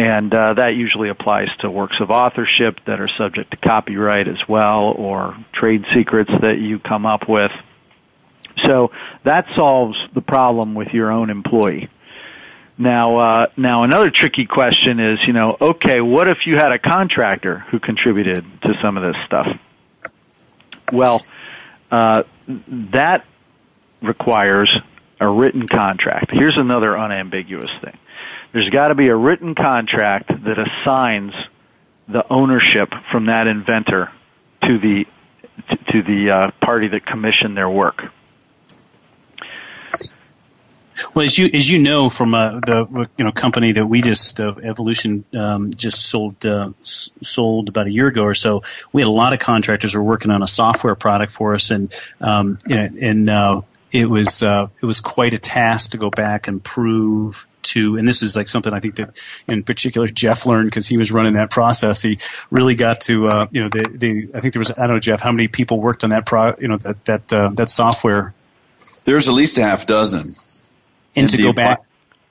[0.00, 4.38] and uh, that usually applies to works of authorship that are subject to copyright as
[4.48, 7.52] well, or trade secrets that you come up with.
[8.64, 8.92] So
[9.24, 11.90] that solves the problem with your own employee.
[12.78, 16.78] Now, uh, now another tricky question is, you know, okay, what if you had a
[16.78, 19.48] contractor who contributed to some of this stuff?
[20.90, 21.20] Well,
[21.90, 22.22] uh,
[22.94, 23.26] that
[24.00, 24.74] requires
[25.20, 26.30] a written contract.
[26.30, 27.98] Here's another unambiguous thing
[28.52, 31.32] there's got to be a written contract that assigns
[32.06, 34.10] the ownership from that inventor
[34.62, 35.06] to the
[35.92, 38.10] to the uh, party that commissioned their work.
[41.14, 44.40] Well, as you as you know from uh, the you know company that we just
[44.40, 49.08] uh, Evolution um, just sold uh, sold about a year ago or so, we had
[49.08, 52.88] a lot of contractors were working on a software product for us, and um, know,
[53.00, 53.60] and uh,
[53.92, 58.06] it was uh, it was quite a task to go back and prove to, and
[58.06, 61.34] this is like something I think that in particular Jeff learned because he was running
[61.34, 62.02] that process.
[62.02, 62.18] He
[62.50, 65.00] really got to, uh, you know, the, the, I think there was, I don't know,
[65.00, 68.34] Jeff, how many people worked on that pro, you know, that, that, uh, that software?
[69.04, 70.20] There's at least a half dozen.
[70.20, 70.36] And,
[71.16, 71.82] and to go back.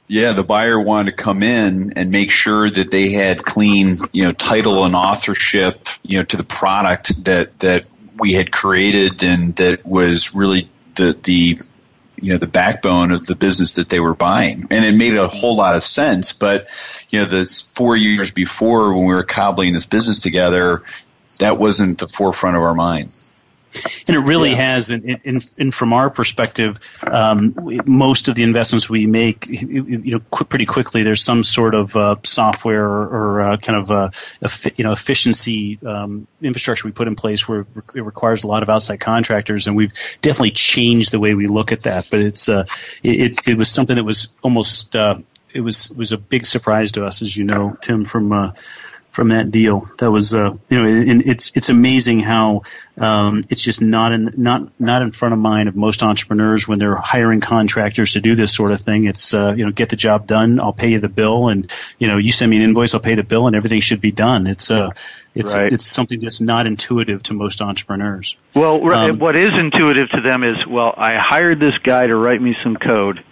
[0.07, 4.23] Yeah, the buyer wanted to come in and make sure that they had clean, you
[4.23, 7.85] know, title and authorship, you know, to the product that, that
[8.17, 11.59] we had created and that was really the, the
[12.21, 15.27] you know the backbone of the business that they were buying, and it made a
[15.27, 16.33] whole lot of sense.
[16.33, 16.67] But
[17.09, 20.83] you know, the four years before when we were cobbling this business together,
[21.39, 23.15] that wasn't the forefront of our mind.
[24.07, 24.73] And it really yeah.
[24.73, 27.53] has, and, and, and, from our perspective, um,
[27.85, 31.95] most of the investments we make, you know, qu- pretty quickly, there's some sort of
[31.95, 34.09] uh, software or, or uh, kind of uh,
[34.75, 37.61] you know efficiency um, infrastructure we put in place where
[37.95, 41.71] it requires a lot of outside contractors, and we've definitely changed the way we look
[41.71, 42.07] at that.
[42.09, 42.65] But it's uh,
[43.03, 45.19] it, it was something that was almost uh,
[45.53, 48.51] it was was a big surprise to us, as you know, Tim, from uh,
[49.09, 49.81] from that deal.
[49.97, 52.61] That was, uh, you know, and it's it's amazing how
[52.97, 56.77] um, it's just not in not not in front of mind of most entrepreneurs when
[56.77, 59.05] they're hiring contractors to do this sort of thing.
[59.05, 62.07] It's uh, you know, get the job done, I'll pay you the bill, and you
[62.07, 64.45] know, you send me an invoice, I'll pay the bill, and everything should be done.
[64.45, 64.91] It's uh,
[65.33, 65.73] it's right.
[65.73, 68.37] it's something that's not intuitive to most entrepreneurs.
[68.53, 72.41] Well, um, what is intuitive to them is, well, I hired this guy to write
[72.41, 73.23] me some code.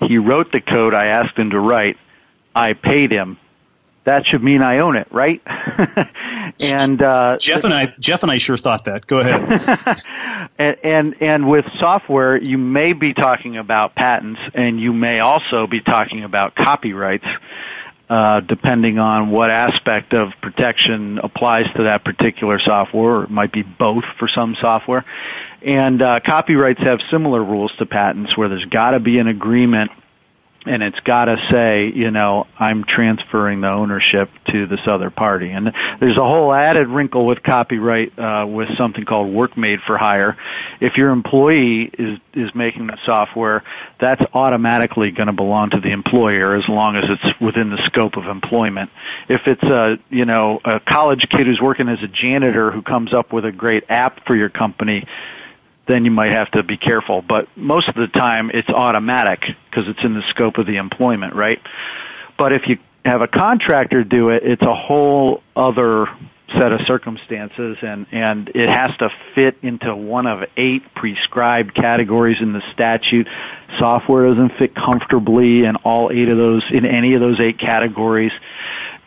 [0.00, 1.96] He wrote the code I asked him to write.
[2.54, 3.38] I paid him
[4.04, 5.42] that should mean I own it, right?
[6.64, 9.06] and uh, Jeff and I, Jeff and I sure thought that.
[9.06, 10.50] Go ahead.
[10.58, 15.66] and, and and with software, you may be talking about patents, and you may also
[15.66, 17.26] be talking about copyrights,
[18.08, 23.16] uh, depending on what aspect of protection applies to that particular software.
[23.16, 25.04] Or it might be both for some software.
[25.62, 29.90] And uh, copyrights have similar rules to patents, where there's got to be an agreement
[30.66, 35.50] and it's got to say, you know, I'm transferring the ownership to this other party.
[35.50, 39.96] And there's a whole added wrinkle with copyright uh, with something called work made for
[39.96, 40.36] hire.
[40.80, 43.64] If your employee is is making the software,
[43.98, 48.16] that's automatically going to belong to the employer as long as it's within the scope
[48.16, 48.90] of employment.
[49.28, 53.14] If it's a you know a college kid who's working as a janitor who comes
[53.14, 55.06] up with a great app for your company
[55.90, 57.22] then you might have to be careful.
[57.22, 61.34] But most of the time, it's automatic because it's in the scope of the employment,
[61.34, 61.60] right?
[62.38, 66.06] But if you have a contractor do it, it's a whole other
[66.58, 72.38] set of circumstances and, and it has to fit into one of eight prescribed categories
[72.40, 73.28] in the statute.
[73.78, 78.32] Software doesn't fit comfortably in all eight of those, in any of those eight categories.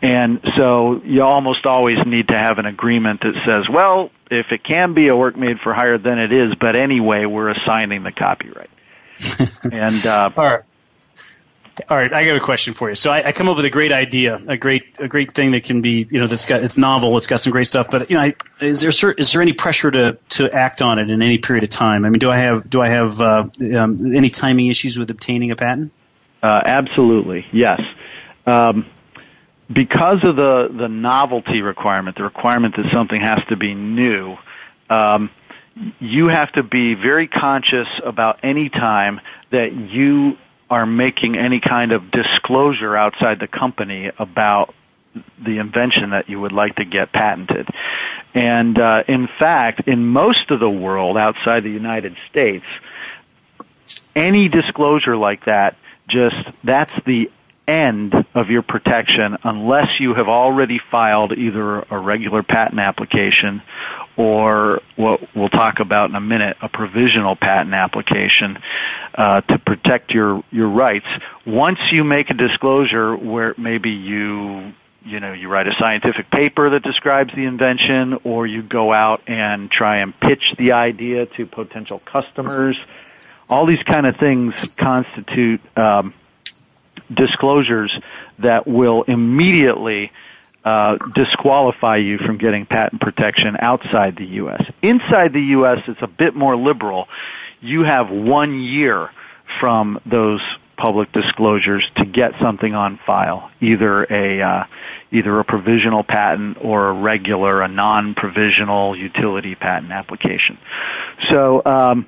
[0.00, 4.64] And so you almost always need to have an agreement that says, well, if it
[4.64, 6.54] can be a work made for hire, then it is.
[6.54, 8.70] But anyway, we're assigning the copyright.
[9.72, 10.62] and uh, all right.
[11.88, 12.94] All right, I got a question for you.
[12.94, 15.64] So I, I, come up with a great idea, a great a great thing that
[15.64, 17.90] can be, you know, that's got it's novel, it's got some great stuff.
[17.90, 21.10] But you know, I, is there is there any pressure to to act on it
[21.10, 22.04] in any period of time?
[22.04, 25.50] I mean, do I have do I have uh, um, any timing issues with obtaining
[25.50, 25.90] a patent?
[26.44, 27.80] Uh, absolutely, yes.
[28.46, 28.86] Um,
[29.72, 34.36] because of the the novelty requirement, the requirement that something has to be new,
[34.90, 35.30] um,
[35.98, 40.36] you have to be very conscious about any time that you
[40.70, 44.74] are making any kind of disclosure outside the company about
[45.44, 47.68] the invention that you would like to get patented.
[48.34, 52.64] And uh, in fact, in most of the world outside the United States,
[54.16, 55.76] any disclosure like that
[56.08, 57.30] just that's the
[57.66, 63.62] end of your protection unless you have already filed either a regular patent application
[64.16, 68.58] or what we'll talk about in a minute, a provisional patent application
[69.14, 71.06] uh, to protect your your rights.
[71.46, 74.72] Once you make a disclosure where maybe you
[75.04, 79.22] you know you write a scientific paper that describes the invention, or you go out
[79.26, 82.76] and try and pitch the idea to potential customers,
[83.48, 85.60] all these kind of things constitute.
[85.76, 86.14] Um,
[87.12, 87.96] disclosures
[88.38, 90.12] that will immediately
[90.64, 94.64] uh, disqualify you from getting patent protection outside the U.S.
[94.82, 97.06] Inside the U.S., it's a bit more liberal.
[97.60, 99.10] You have one year
[99.60, 100.40] from those
[100.76, 104.64] public disclosures to get something on file, either a uh,
[105.12, 110.58] either a provisional patent or a regular, a non-provisional utility patent application.
[111.30, 112.06] So um,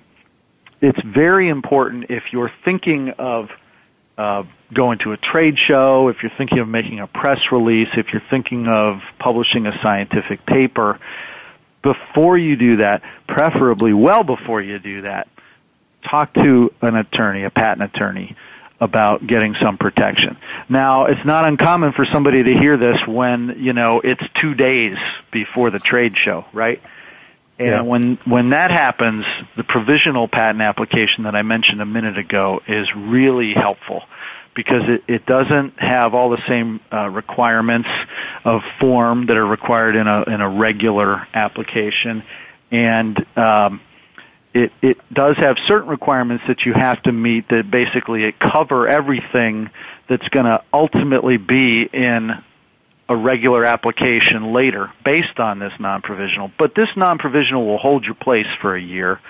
[0.80, 3.50] it's very important if you're thinking of
[4.18, 4.42] uh,
[4.72, 8.22] going to a trade show, if you're thinking of making a press release, if you're
[8.30, 10.98] thinking of publishing a scientific paper,
[11.82, 15.28] before you do that, preferably well before you do that,
[16.08, 18.36] talk to an attorney, a patent attorney,
[18.80, 20.36] about getting some protection.
[20.68, 24.98] Now, it's not uncommon for somebody to hear this when, you know, it's two days
[25.32, 26.82] before the trade show, right?
[27.58, 27.80] And yeah.
[27.80, 29.24] when when that happens,
[29.56, 34.02] the provisional patent application that I mentioned a minute ago is really helpful
[34.56, 37.88] because it, it doesn't have all the same uh, requirements
[38.44, 42.24] of form that are required in a in a regular application,
[42.72, 43.80] and um,
[44.54, 48.88] it it does have certain requirements that you have to meet that basically it cover
[48.88, 49.70] everything
[50.08, 52.30] that's going to ultimately be in
[53.08, 56.50] a regular application later based on this non-provisional.
[56.58, 59.20] But this non-provisional will hold your place for a year.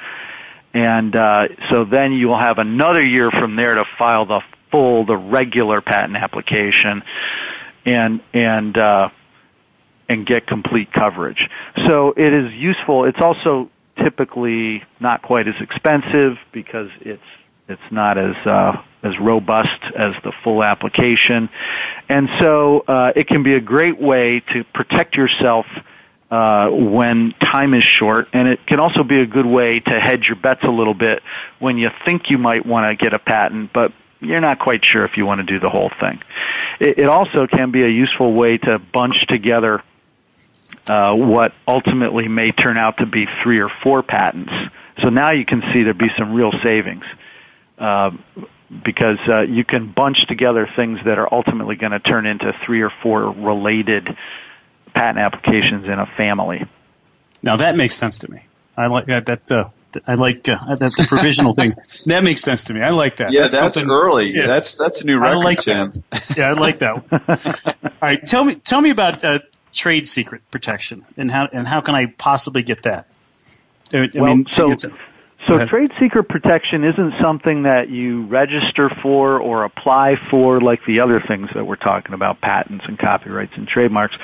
[0.72, 4.41] And uh, so then you'll have another year from there to file the
[4.71, 7.03] full, the regular patent application,
[7.85, 9.09] and and uh,
[10.09, 11.49] and get complete coverage.
[11.87, 13.05] So it is useful.
[13.05, 13.71] It's also
[14.03, 17.23] typically not quite as expensive because it's
[17.69, 21.49] it's not as uh, as robust as the full application,
[22.09, 25.67] and so uh, it can be a great way to protect yourself
[26.31, 30.27] uh, when time is short, and it can also be a good way to hedge
[30.29, 31.23] your bets a little bit
[31.59, 35.05] when you think you might want to get a patent, but you're not quite sure
[35.05, 36.21] if you want to do the whole thing.
[36.81, 39.83] It, it also can be a useful way to bunch together
[40.89, 44.53] uh, what ultimately may turn out to be three or four patents.
[45.01, 47.05] So now you can see there'd be some real savings.
[47.79, 48.12] Uh,
[48.85, 52.83] because uh, you can bunch together things that are ultimately going to turn into three
[52.83, 54.17] or four related
[54.93, 56.64] patent applications in a family.
[57.43, 58.47] Now that makes sense to me.
[58.77, 59.51] I like that.
[59.53, 59.64] uh,
[60.07, 61.74] I like uh, that the provisional thing.
[62.07, 62.82] That makes sense to me.
[62.82, 63.32] I like that.
[63.32, 64.32] Yeah, that's, that's early.
[64.34, 64.47] Yeah.
[64.47, 66.05] That's that's a new record, I like Sam.
[66.11, 66.30] That.
[66.36, 67.82] Yeah, I like that.
[67.84, 69.40] All right, tell me tell me about uh,
[69.72, 73.05] trade secret protection and how and how can I possibly get that?
[73.92, 74.72] I well, mean, so
[75.47, 81.01] So trade secret protection isn't something that you register for or apply for like the
[81.01, 84.16] other things that we're talking about, patents and copyrights and trademarks.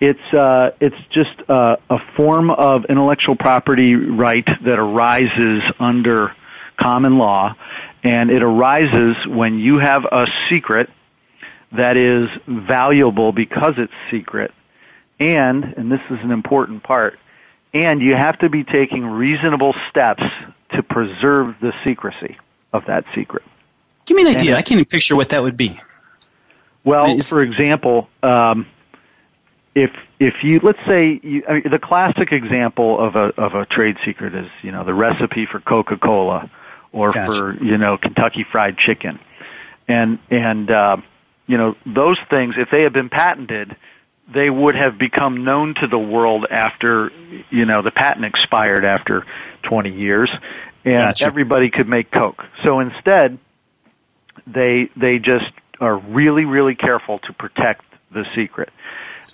[0.00, 6.36] It's uh, it's just uh, a form of intellectual property right that arises under
[6.80, 7.56] common law,
[8.04, 10.88] and it arises when you have a secret
[11.72, 14.52] that is valuable because it's secret,
[15.18, 17.18] and and this is an important part,
[17.74, 20.22] and you have to be taking reasonable steps
[20.74, 22.38] to preserve the secrecy
[22.72, 23.42] of that secret.
[24.06, 24.54] Give me an idea.
[24.54, 25.78] I can't even picture what that would be.
[26.84, 28.66] Well, for example, um,
[29.78, 33.64] if if you let's say you, I mean, the classic example of a of a
[33.66, 36.50] trade secret is you know the recipe for Coca Cola
[36.92, 37.32] or Gotcha.
[37.32, 39.20] for you know Kentucky Fried Chicken,
[39.86, 40.96] and and uh,
[41.46, 43.76] you know those things if they had been patented,
[44.32, 47.12] they would have become known to the world after
[47.50, 49.24] you know the patent expired after
[49.62, 50.30] 20 years,
[50.84, 51.26] and Gotcha.
[51.26, 52.42] everybody could make Coke.
[52.64, 53.38] So instead,
[54.44, 58.70] they they just are really really careful to protect the secret.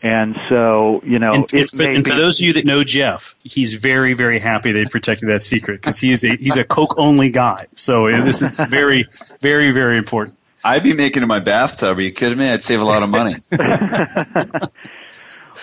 [0.03, 2.65] And so, you know, And, and it for, may and for those of you that
[2.65, 6.57] know Jeff, he's very, very happy they protected that secret because he is a he's
[6.57, 7.67] a Coke only guy.
[7.73, 9.05] So this is very,
[9.41, 10.37] very, very important.
[10.65, 11.99] I'd be making it in my bathtub.
[11.99, 12.49] Are you kidding me?
[12.49, 13.37] I'd save a lot of money.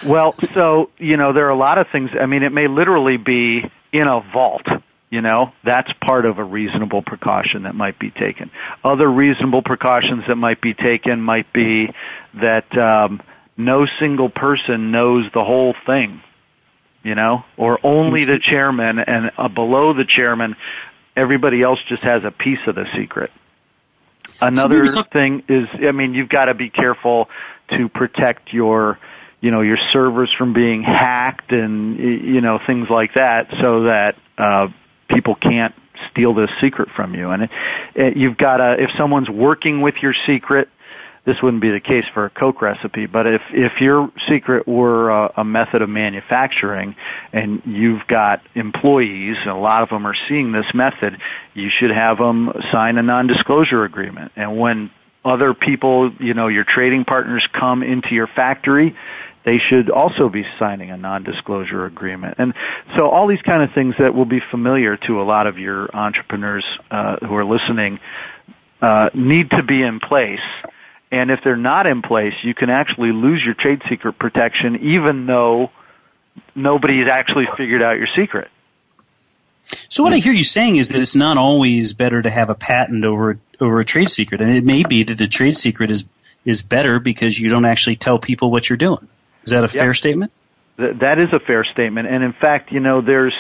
[0.08, 2.12] Well, so, you know, there are a lot of things.
[2.20, 4.66] I mean, it may literally be in a vault.
[5.10, 8.50] You know, that's part of a reasonable precaution that might be taken.
[8.84, 11.94] Other reasonable precautions that might be taken might be
[12.36, 13.22] that um,
[13.58, 16.22] no single person knows the whole thing.
[17.04, 20.56] You know, or only the chairman, and uh, below the chairman,
[21.16, 23.32] everybody else just has a piece of the secret.
[24.40, 27.28] Another some- thing is, I mean, you've got to be careful
[27.70, 29.00] to protect your,
[29.40, 34.16] you know, your servers from being hacked and you know things like that, so that
[34.38, 34.68] uh,
[35.08, 35.74] people can't
[36.12, 37.32] steal this secret from you.
[37.32, 37.50] And it,
[37.96, 40.70] it, you've got to, if someone's working with your secret,
[41.24, 45.12] this wouldn't be the case for a Coke recipe, but if if your secret were
[45.12, 46.96] a, a method of manufacturing
[47.32, 51.18] and you've got employees, and a lot of them are seeing this method,
[51.54, 54.32] you should have them sign a non-disclosure agreement.
[54.36, 54.90] And when
[55.24, 58.96] other people, you know, your trading partners come into your factory,
[59.46, 62.36] they should also be signing a non-disclosure agreement.
[62.40, 62.56] And
[62.96, 65.96] so all these kind of things that will be familiar to a lot of your
[65.96, 68.00] entrepreneurs uh, who are listening
[68.82, 70.42] uh, need to be in place.
[71.12, 75.26] And if they're not in place, you can actually lose your trade secret protection even
[75.26, 75.72] though
[76.56, 78.50] nobody's actually figured out your secret.
[79.90, 82.56] So what I hear you saying is that it's not always better to have a
[82.56, 86.06] patent over over a trade secret, and it may be that the trade secret is
[86.46, 89.08] is better because you don't actually tell people what you're doing.
[89.44, 89.70] Is that a Yep.
[89.72, 90.32] fair statement?
[90.78, 92.08] Th- that is a fair statement.
[92.08, 93.36] And in fact, you know, there's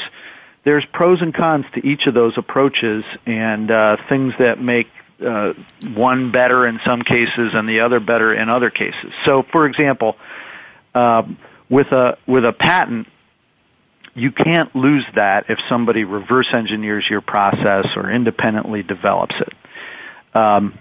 [0.63, 4.87] there's pros and cons to each of those approaches, and uh, things that make
[5.21, 5.53] uh,
[5.93, 9.11] one better in some cases and the other better in other cases.
[9.25, 10.17] So, for example,
[10.93, 11.37] um,
[11.69, 13.07] with a with a patent,
[14.13, 20.35] you can't lose that if somebody reverse engineers your process or independently develops it.
[20.35, 20.77] Um,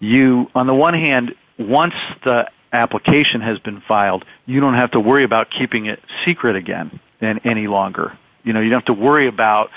[0.00, 5.00] you, on the one hand, once the application has been filed, you don't have to
[5.00, 8.18] worry about keeping it secret again and any longer.
[8.42, 9.70] You know, you don't have to worry about,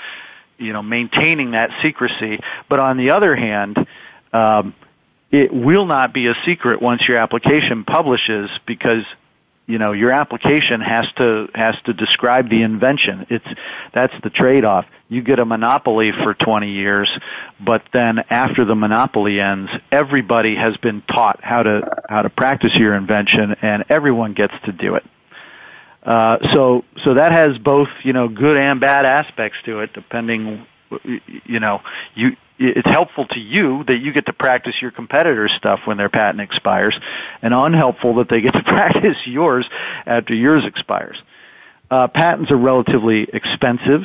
[0.58, 2.40] you know, maintaining that secrecy.
[2.68, 3.78] But on the other hand,
[4.32, 4.74] um,
[5.30, 9.04] it will not be a secret once your application publishes because
[9.66, 13.26] you know your application has to has to describe the invention.
[13.30, 13.46] It's
[13.92, 17.10] that's the trade off you get a monopoly for 20 years
[17.60, 22.74] but then after the monopoly ends everybody has been taught how to how to practice
[22.74, 25.04] your invention and everyone gets to do it.
[26.02, 30.66] Uh, so so that has both you know good and bad aspects to it depending
[31.46, 31.80] you know
[32.14, 36.08] you it's helpful to you that you get to practice your competitors' stuff when their
[36.08, 36.98] patent expires,
[37.40, 39.64] and unhelpful that they get to practice yours
[40.04, 41.16] after yours expires.
[41.88, 44.02] Uh, patents are relatively expensive,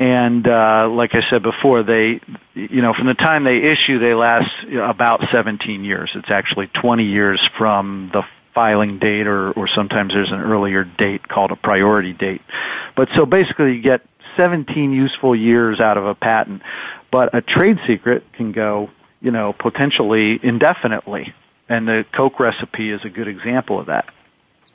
[0.00, 2.20] and uh, like I said before, they,
[2.54, 6.10] you know, from the time they issue, they last about 17 years.
[6.16, 8.24] It's actually 20 years from the
[8.54, 12.42] filing date, or, or sometimes there's an earlier date called a priority date.
[12.96, 14.02] But so basically, you get
[14.36, 16.62] 17 useful years out of a patent,
[17.10, 18.90] but a trade secret can go,
[19.20, 21.34] you know, potentially indefinitely.
[21.68, 24.10] And the Coke recipe is a good example of that.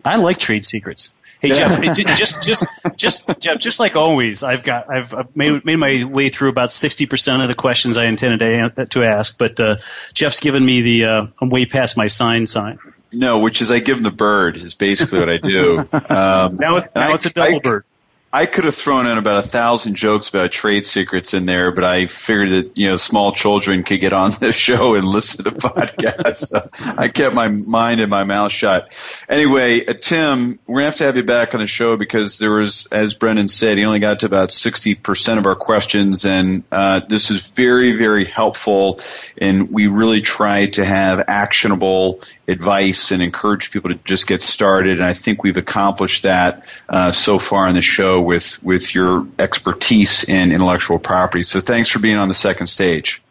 [0.03, 1.13] I like trade secrets.
[1.41, 1.81] Hey Jeff,
[2.15, 6.29] just just just Jeff, just like always, I've got I've, I've made made my way
[6.29, 9.75] through about sixty percent of the questions I intended to, to ask, but uh,
[10.13, 12.79] Jeff's given me the uh, I'm way past my sign sign.
[13.15, 15.79] No, which is I give them the bird is basically what I do.
[15.93, 17.85] Um, Now, it, now I- it's a double I- bird.
[18.33, 21.85] I could have thrown in about a thousand jokes about trade secrets in there, but
[21.85, 25.51] I figured that you know small children could get on the show and listen to
[25.51, 26.35] the podcast.
[26.35, 28.91] so I kept my mind and my mouth shut.
[29.29, 32.51] Anyway, uh, Tim, we're gonna have to have you back on the show because there
[32.51, 36.63] was, as Brendan said, he only got to about sixty percent of our questions, and
[36.73, 38.99] uh, this is very, very helpful.
[39.37, 44.99] And we really tried to have actionable advice and encourage people to just get started.
[44.99, 49.27] And I think we've accomplished that uh, so far in the show with with your
[49.39, 51.43] expertise in intellectual property.
[51.43, 53.21] So thanks for being on the second stage.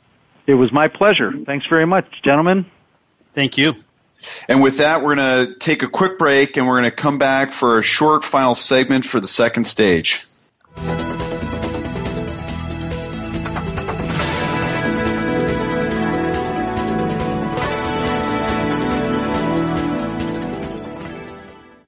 [0.47, 1.33] It was my pleasure.
[1.47, 2.67] Thanks very much, gentlemen.
[3.33, 3.75] Thank you.
[4.49, 7.19] And with that, we're going to take a quick break and we're going to come
[7.19, 10.25] back for a short final segment for the second stage.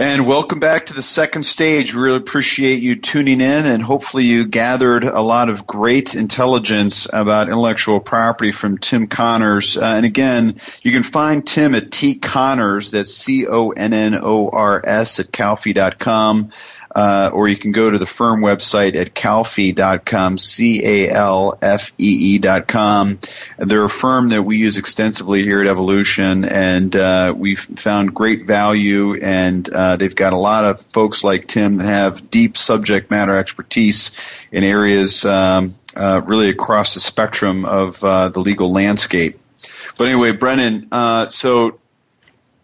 [0.00, 1.92] And welcome back to the second stage.
[1.92, 7.08] We really appreciate you tuning in and hopefully you gathered a lot of great intelligence
[7.12, 9.76] about intellectual property from Tim Connors.
[9.76, 13.58] Uh, and again, you can find Tim at T Connors, that's C-O-N-N-O-R-S
[15.18, 16.52] at calfee.com
[16.98, 20.78] uh, or you can go to the firm website at calfee.com, C-A-L-F-E-E
[22.38, 23.20] dot com.
[23.56, 28.48] They're a firm that we use extensively here at Evolution, and uh, we've found great
[28.48, 33.12] value, and uh, they've got a lot of folks like Tim that have deep subject
[33.12, 39.38] matter expertise in areas um, uh, really across the spectrum of uh, the legal landscape.
[39.96, 41.78] But anyway, Brendan, uh, so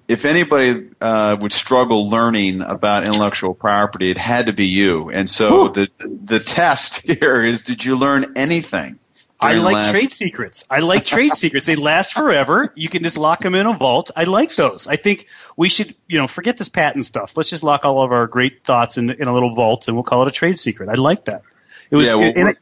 [0.09, 5.11] if anybody uh, would struggle learning about intellectual property, it had to be you.
[5.11, 8.99] And so the the test here is: Did you learn anything?
[9.41, 10.67] I like last- trade secrets.
[10.71, 11.67] I like trade secrets.
[11.67, 12.73] They last forever.
[12.75, 14.11] You can just lock them in a vault.
[14.17, 14.87] I like those.
[14.87, 15.27] I think
[15.57, 17.37] we should, you know, forget this patent stuff.
[17.37, 20.05] Let's just lock all of our great thoughts in, in a little vault, and we'll
[20.05, 20.89] call it a trade secret.
[20.89, 21.43] I like that.
[21.91, 22.55] It was, yeah, well,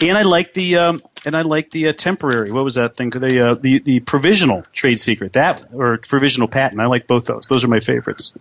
[0.00, 2.50] and I like the um, and I like the uh, temporary.
[2.52, 3.10] What was that thing?
[3.10, 6.80] The uh, the the provisional trade secret that or provisional patent.
[6.80, 7.48] I like both those.
[7.48, 8.32] Those are my favorites.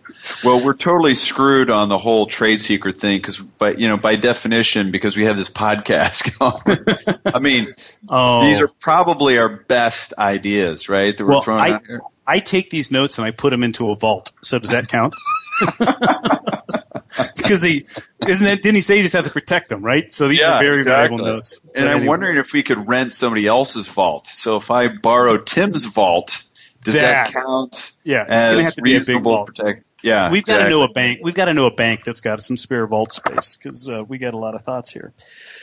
[0.43, 4.16] Well, we're totally screwed on the whole trade secret thing because, by you know, by
[4.16, 6.36] definition, because we have this podcast.
[7.34, 7.68] I mean,
[8.08, 8.47] oh.
[8.47, 11.16] these are probably our best ideas, right?
[11.16, 12.01] That we're well, throwing I, out there.
[12.26, 14.32] I take these notes and I put them into a vault.
[14.41, 15.14] So does that count?
[17.38, 20.11] because he isn't that didn't he say you just have to protect them, right?
[20.11, 21.18] So these yeah, are very exactly.
[21.18, 21.59] valuable notes.
[21.74, 24.28] So and I'm wondering if we could rent somebody else's vault.
[24.28, 26.43] So if I borrow Tim's vault,
[26.84, 27.91] does that, that count?
[28.03, 29.47] Yeah, it's going to have to be a big vault.
[29.47, 29.86] Protect?
[30.08, 30.64] Yeah, we've exactly.
[30.64, 31.20] got to know a bank.
[31.22, 34.18] We've got to know a bank that's got some spare vault space because uh, we
[34.18, 35.14] got a lot of thoughts here.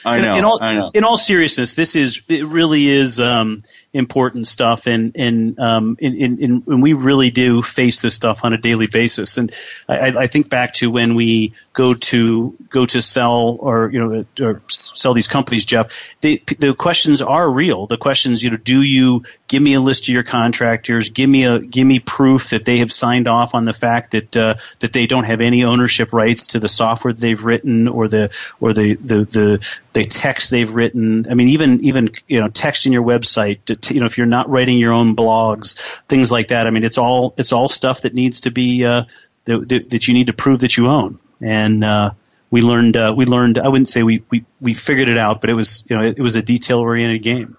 [0.04, 0.32] I know.
[0.32, 0.90] In, in all, I know.
[0.94, 3.58] In all seriousness, this is it really is um,
[3.92, 8.44] important stuff, and and um, in, in, in, and we really do face this stuff
[8.44, 9.38] on a daily basis.
[9.38, 9.52] And
[9.88, 14.24] I, I think back to when we go to go to sell or you know
[14.40, 16.16] or sell these companies, Jeff.
[16.20, 17.86] They, the questions are real.
[17.86, 21.10] The questions, you know, do you give me a list of your contractors?
[21.10, 24.33] Give me a give me proof that they have signed off on the fact that
[24.36, 28.36] uh, that they don't have any ownership rights to the software they've written or the
[28.60, 31.26] or the the the the text they've written.
[31.30, 33.64] I mean, even even you know, texting your website.
[33.66, 35.78] To, you know, if you're not writing your own blogs,
[36.08, 36.66] things like that.
[36.66, 39.04] I mean, it's all it's all stuff that needs to be uh,
[39.44, 41.18] that, that you need to prove that you own.
[41.40, 42.12] And uh,
[42.50, 43.58] we learned uh, we learned.
[43.58, 46.18] I wouldn't say we, we we figured it out, but it was you know it,
[46.18, 47.56] it was a detail oriented game.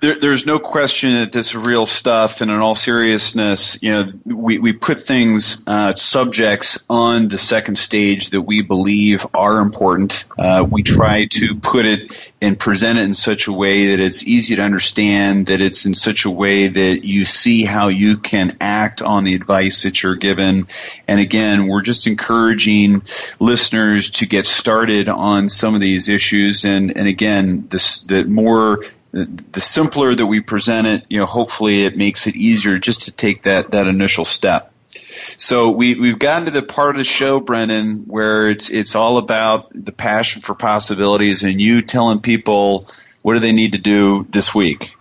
[0.00, 4.12] There, there's no question that this is real stuff, and in all seriousness, you know,
[4.24, 10.24] we, we put things, uh, subjects on the second stage that we believe are important.
[10.38, 14.26] Uh, we try to put it and present it in such a way that it's
[14.26, 18.56] easy to understand, that it's in such a way that you see how you can
[18.60, 20.66] act on the advice that you're given.
[21.08, 23.02] And again, we're just encouraging
[23.40, 26.64] listeners to get started on some of these issues.
[26.64, 28.80] And, and again, this, the more
[29.24, 33.12] the simpler that we present it, you know, hopefully it makes it easier just to
[33.12, 34.72] take that, that initial step.
[34.88, 39.18] So we, we've gotten to the part of the show, Brendan, where it's, it's all
[39.18, 42.86] about the passion for possibilities and you telling people
[43.22, 44.94] what do they need to do this week.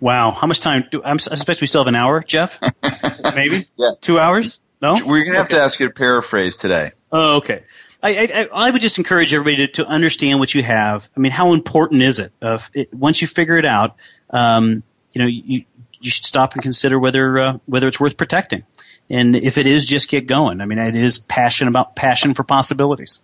[0.00, 0.30] Wow.
[0.30, 2.58] How much time do, I'm, I suspect we still have an hour, Jeff?
[3.34, 3.64] Maybe?
[3.76, 3.90] Yeah.
[4.00, 4.60] Two hours?
[4.80, 4.94] No?
[4.94, 6.90] We're going to have to ask you to paraphrase today.
[7.12, 7.62] Oh, okay.
[8.06, 11.08] I, I, I, would just encourage everybody to, to, understand what you have.
[11.16, 12.32] I mean, how important is it?
[12.40, 13.96] Uh, it once you figure it out,
[14.30, 14.82] um,
[15.12, 15.64] you know, you,
[16.00, 18.64] you should stop and consider whether uh, whether it's worth protecting.
[19.08, 20.60] And if it is, just get going.
[20.60, 23.20] I mean, it is passion about passion for possibilities.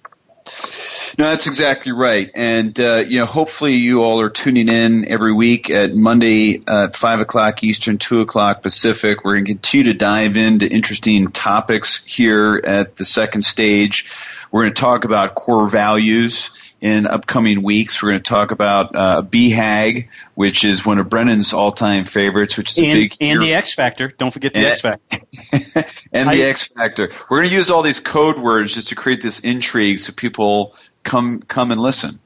[1.19, 2.31] No, that's exactly right.
[2.35, 6.97] And, uh, you know, hopefully you all are tuning in every week at Monday at
[6.97, 9.25] 5 o'clock Eastern, 2 o'clock Pacific.
[9.25, 14.11] We're going to continue to dive into interesting topics here at the second stage.
[14.51, 18.03] We're going to talk about core values in upcoming weeks.
[18.03, 22.73] We're going to talk about uh, BHAG, which is one of Brendan's all-time favorites, which
[22.73, 24.09] is and, a big and the X Factor.
[24.09, 26.01] Don't forget the and, X Factor.
[26.13, 27.11] and I, the X Factor.
[27.31, 30.75] We're going to use all these code words just to create this intrigue, so people
[31.05, 32.19] come come and listen.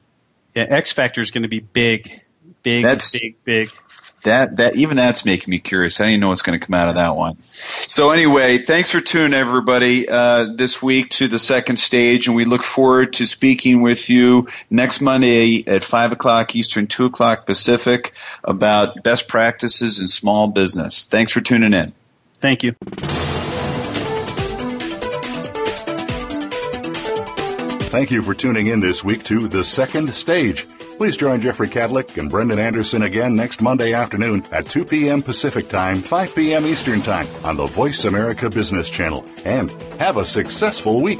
[0.55, 2.09] Yeah, X Factor is going to be big,
[2.63, 3.69] big, That's, big, big
[4.23, 5.99] that that even that's making me curious.
[5.99, 7.37] I don't even know what's going to come out of that one.
[7.49, 12.45] So anyway, thanks for tuning everybody uh, this week to the second stage, and we
[12.45, 18.13] look forward to speaking with you next Monday at five o'clock Eastern, two o'clock Pacific
[18.43, 21.05] about best practices in small business.
[21.05, 21.93] Thanks for tuning in.
[22.37, 22.73] Thank you.
[27.89, 30.67] Thank you for tuning in this week to The Second Stage.
[30.97, 35.21] Please join Jeffrey Kadlic and Brendan Anderson again next Monday afternoon at 2 p.m.
[35.21, 36.65] Pacific Time, 5 p.m.
[36.65, 39.23] Eastern Time on the Voice America Business Channel.
[39.45, 41.19] And have a successful week.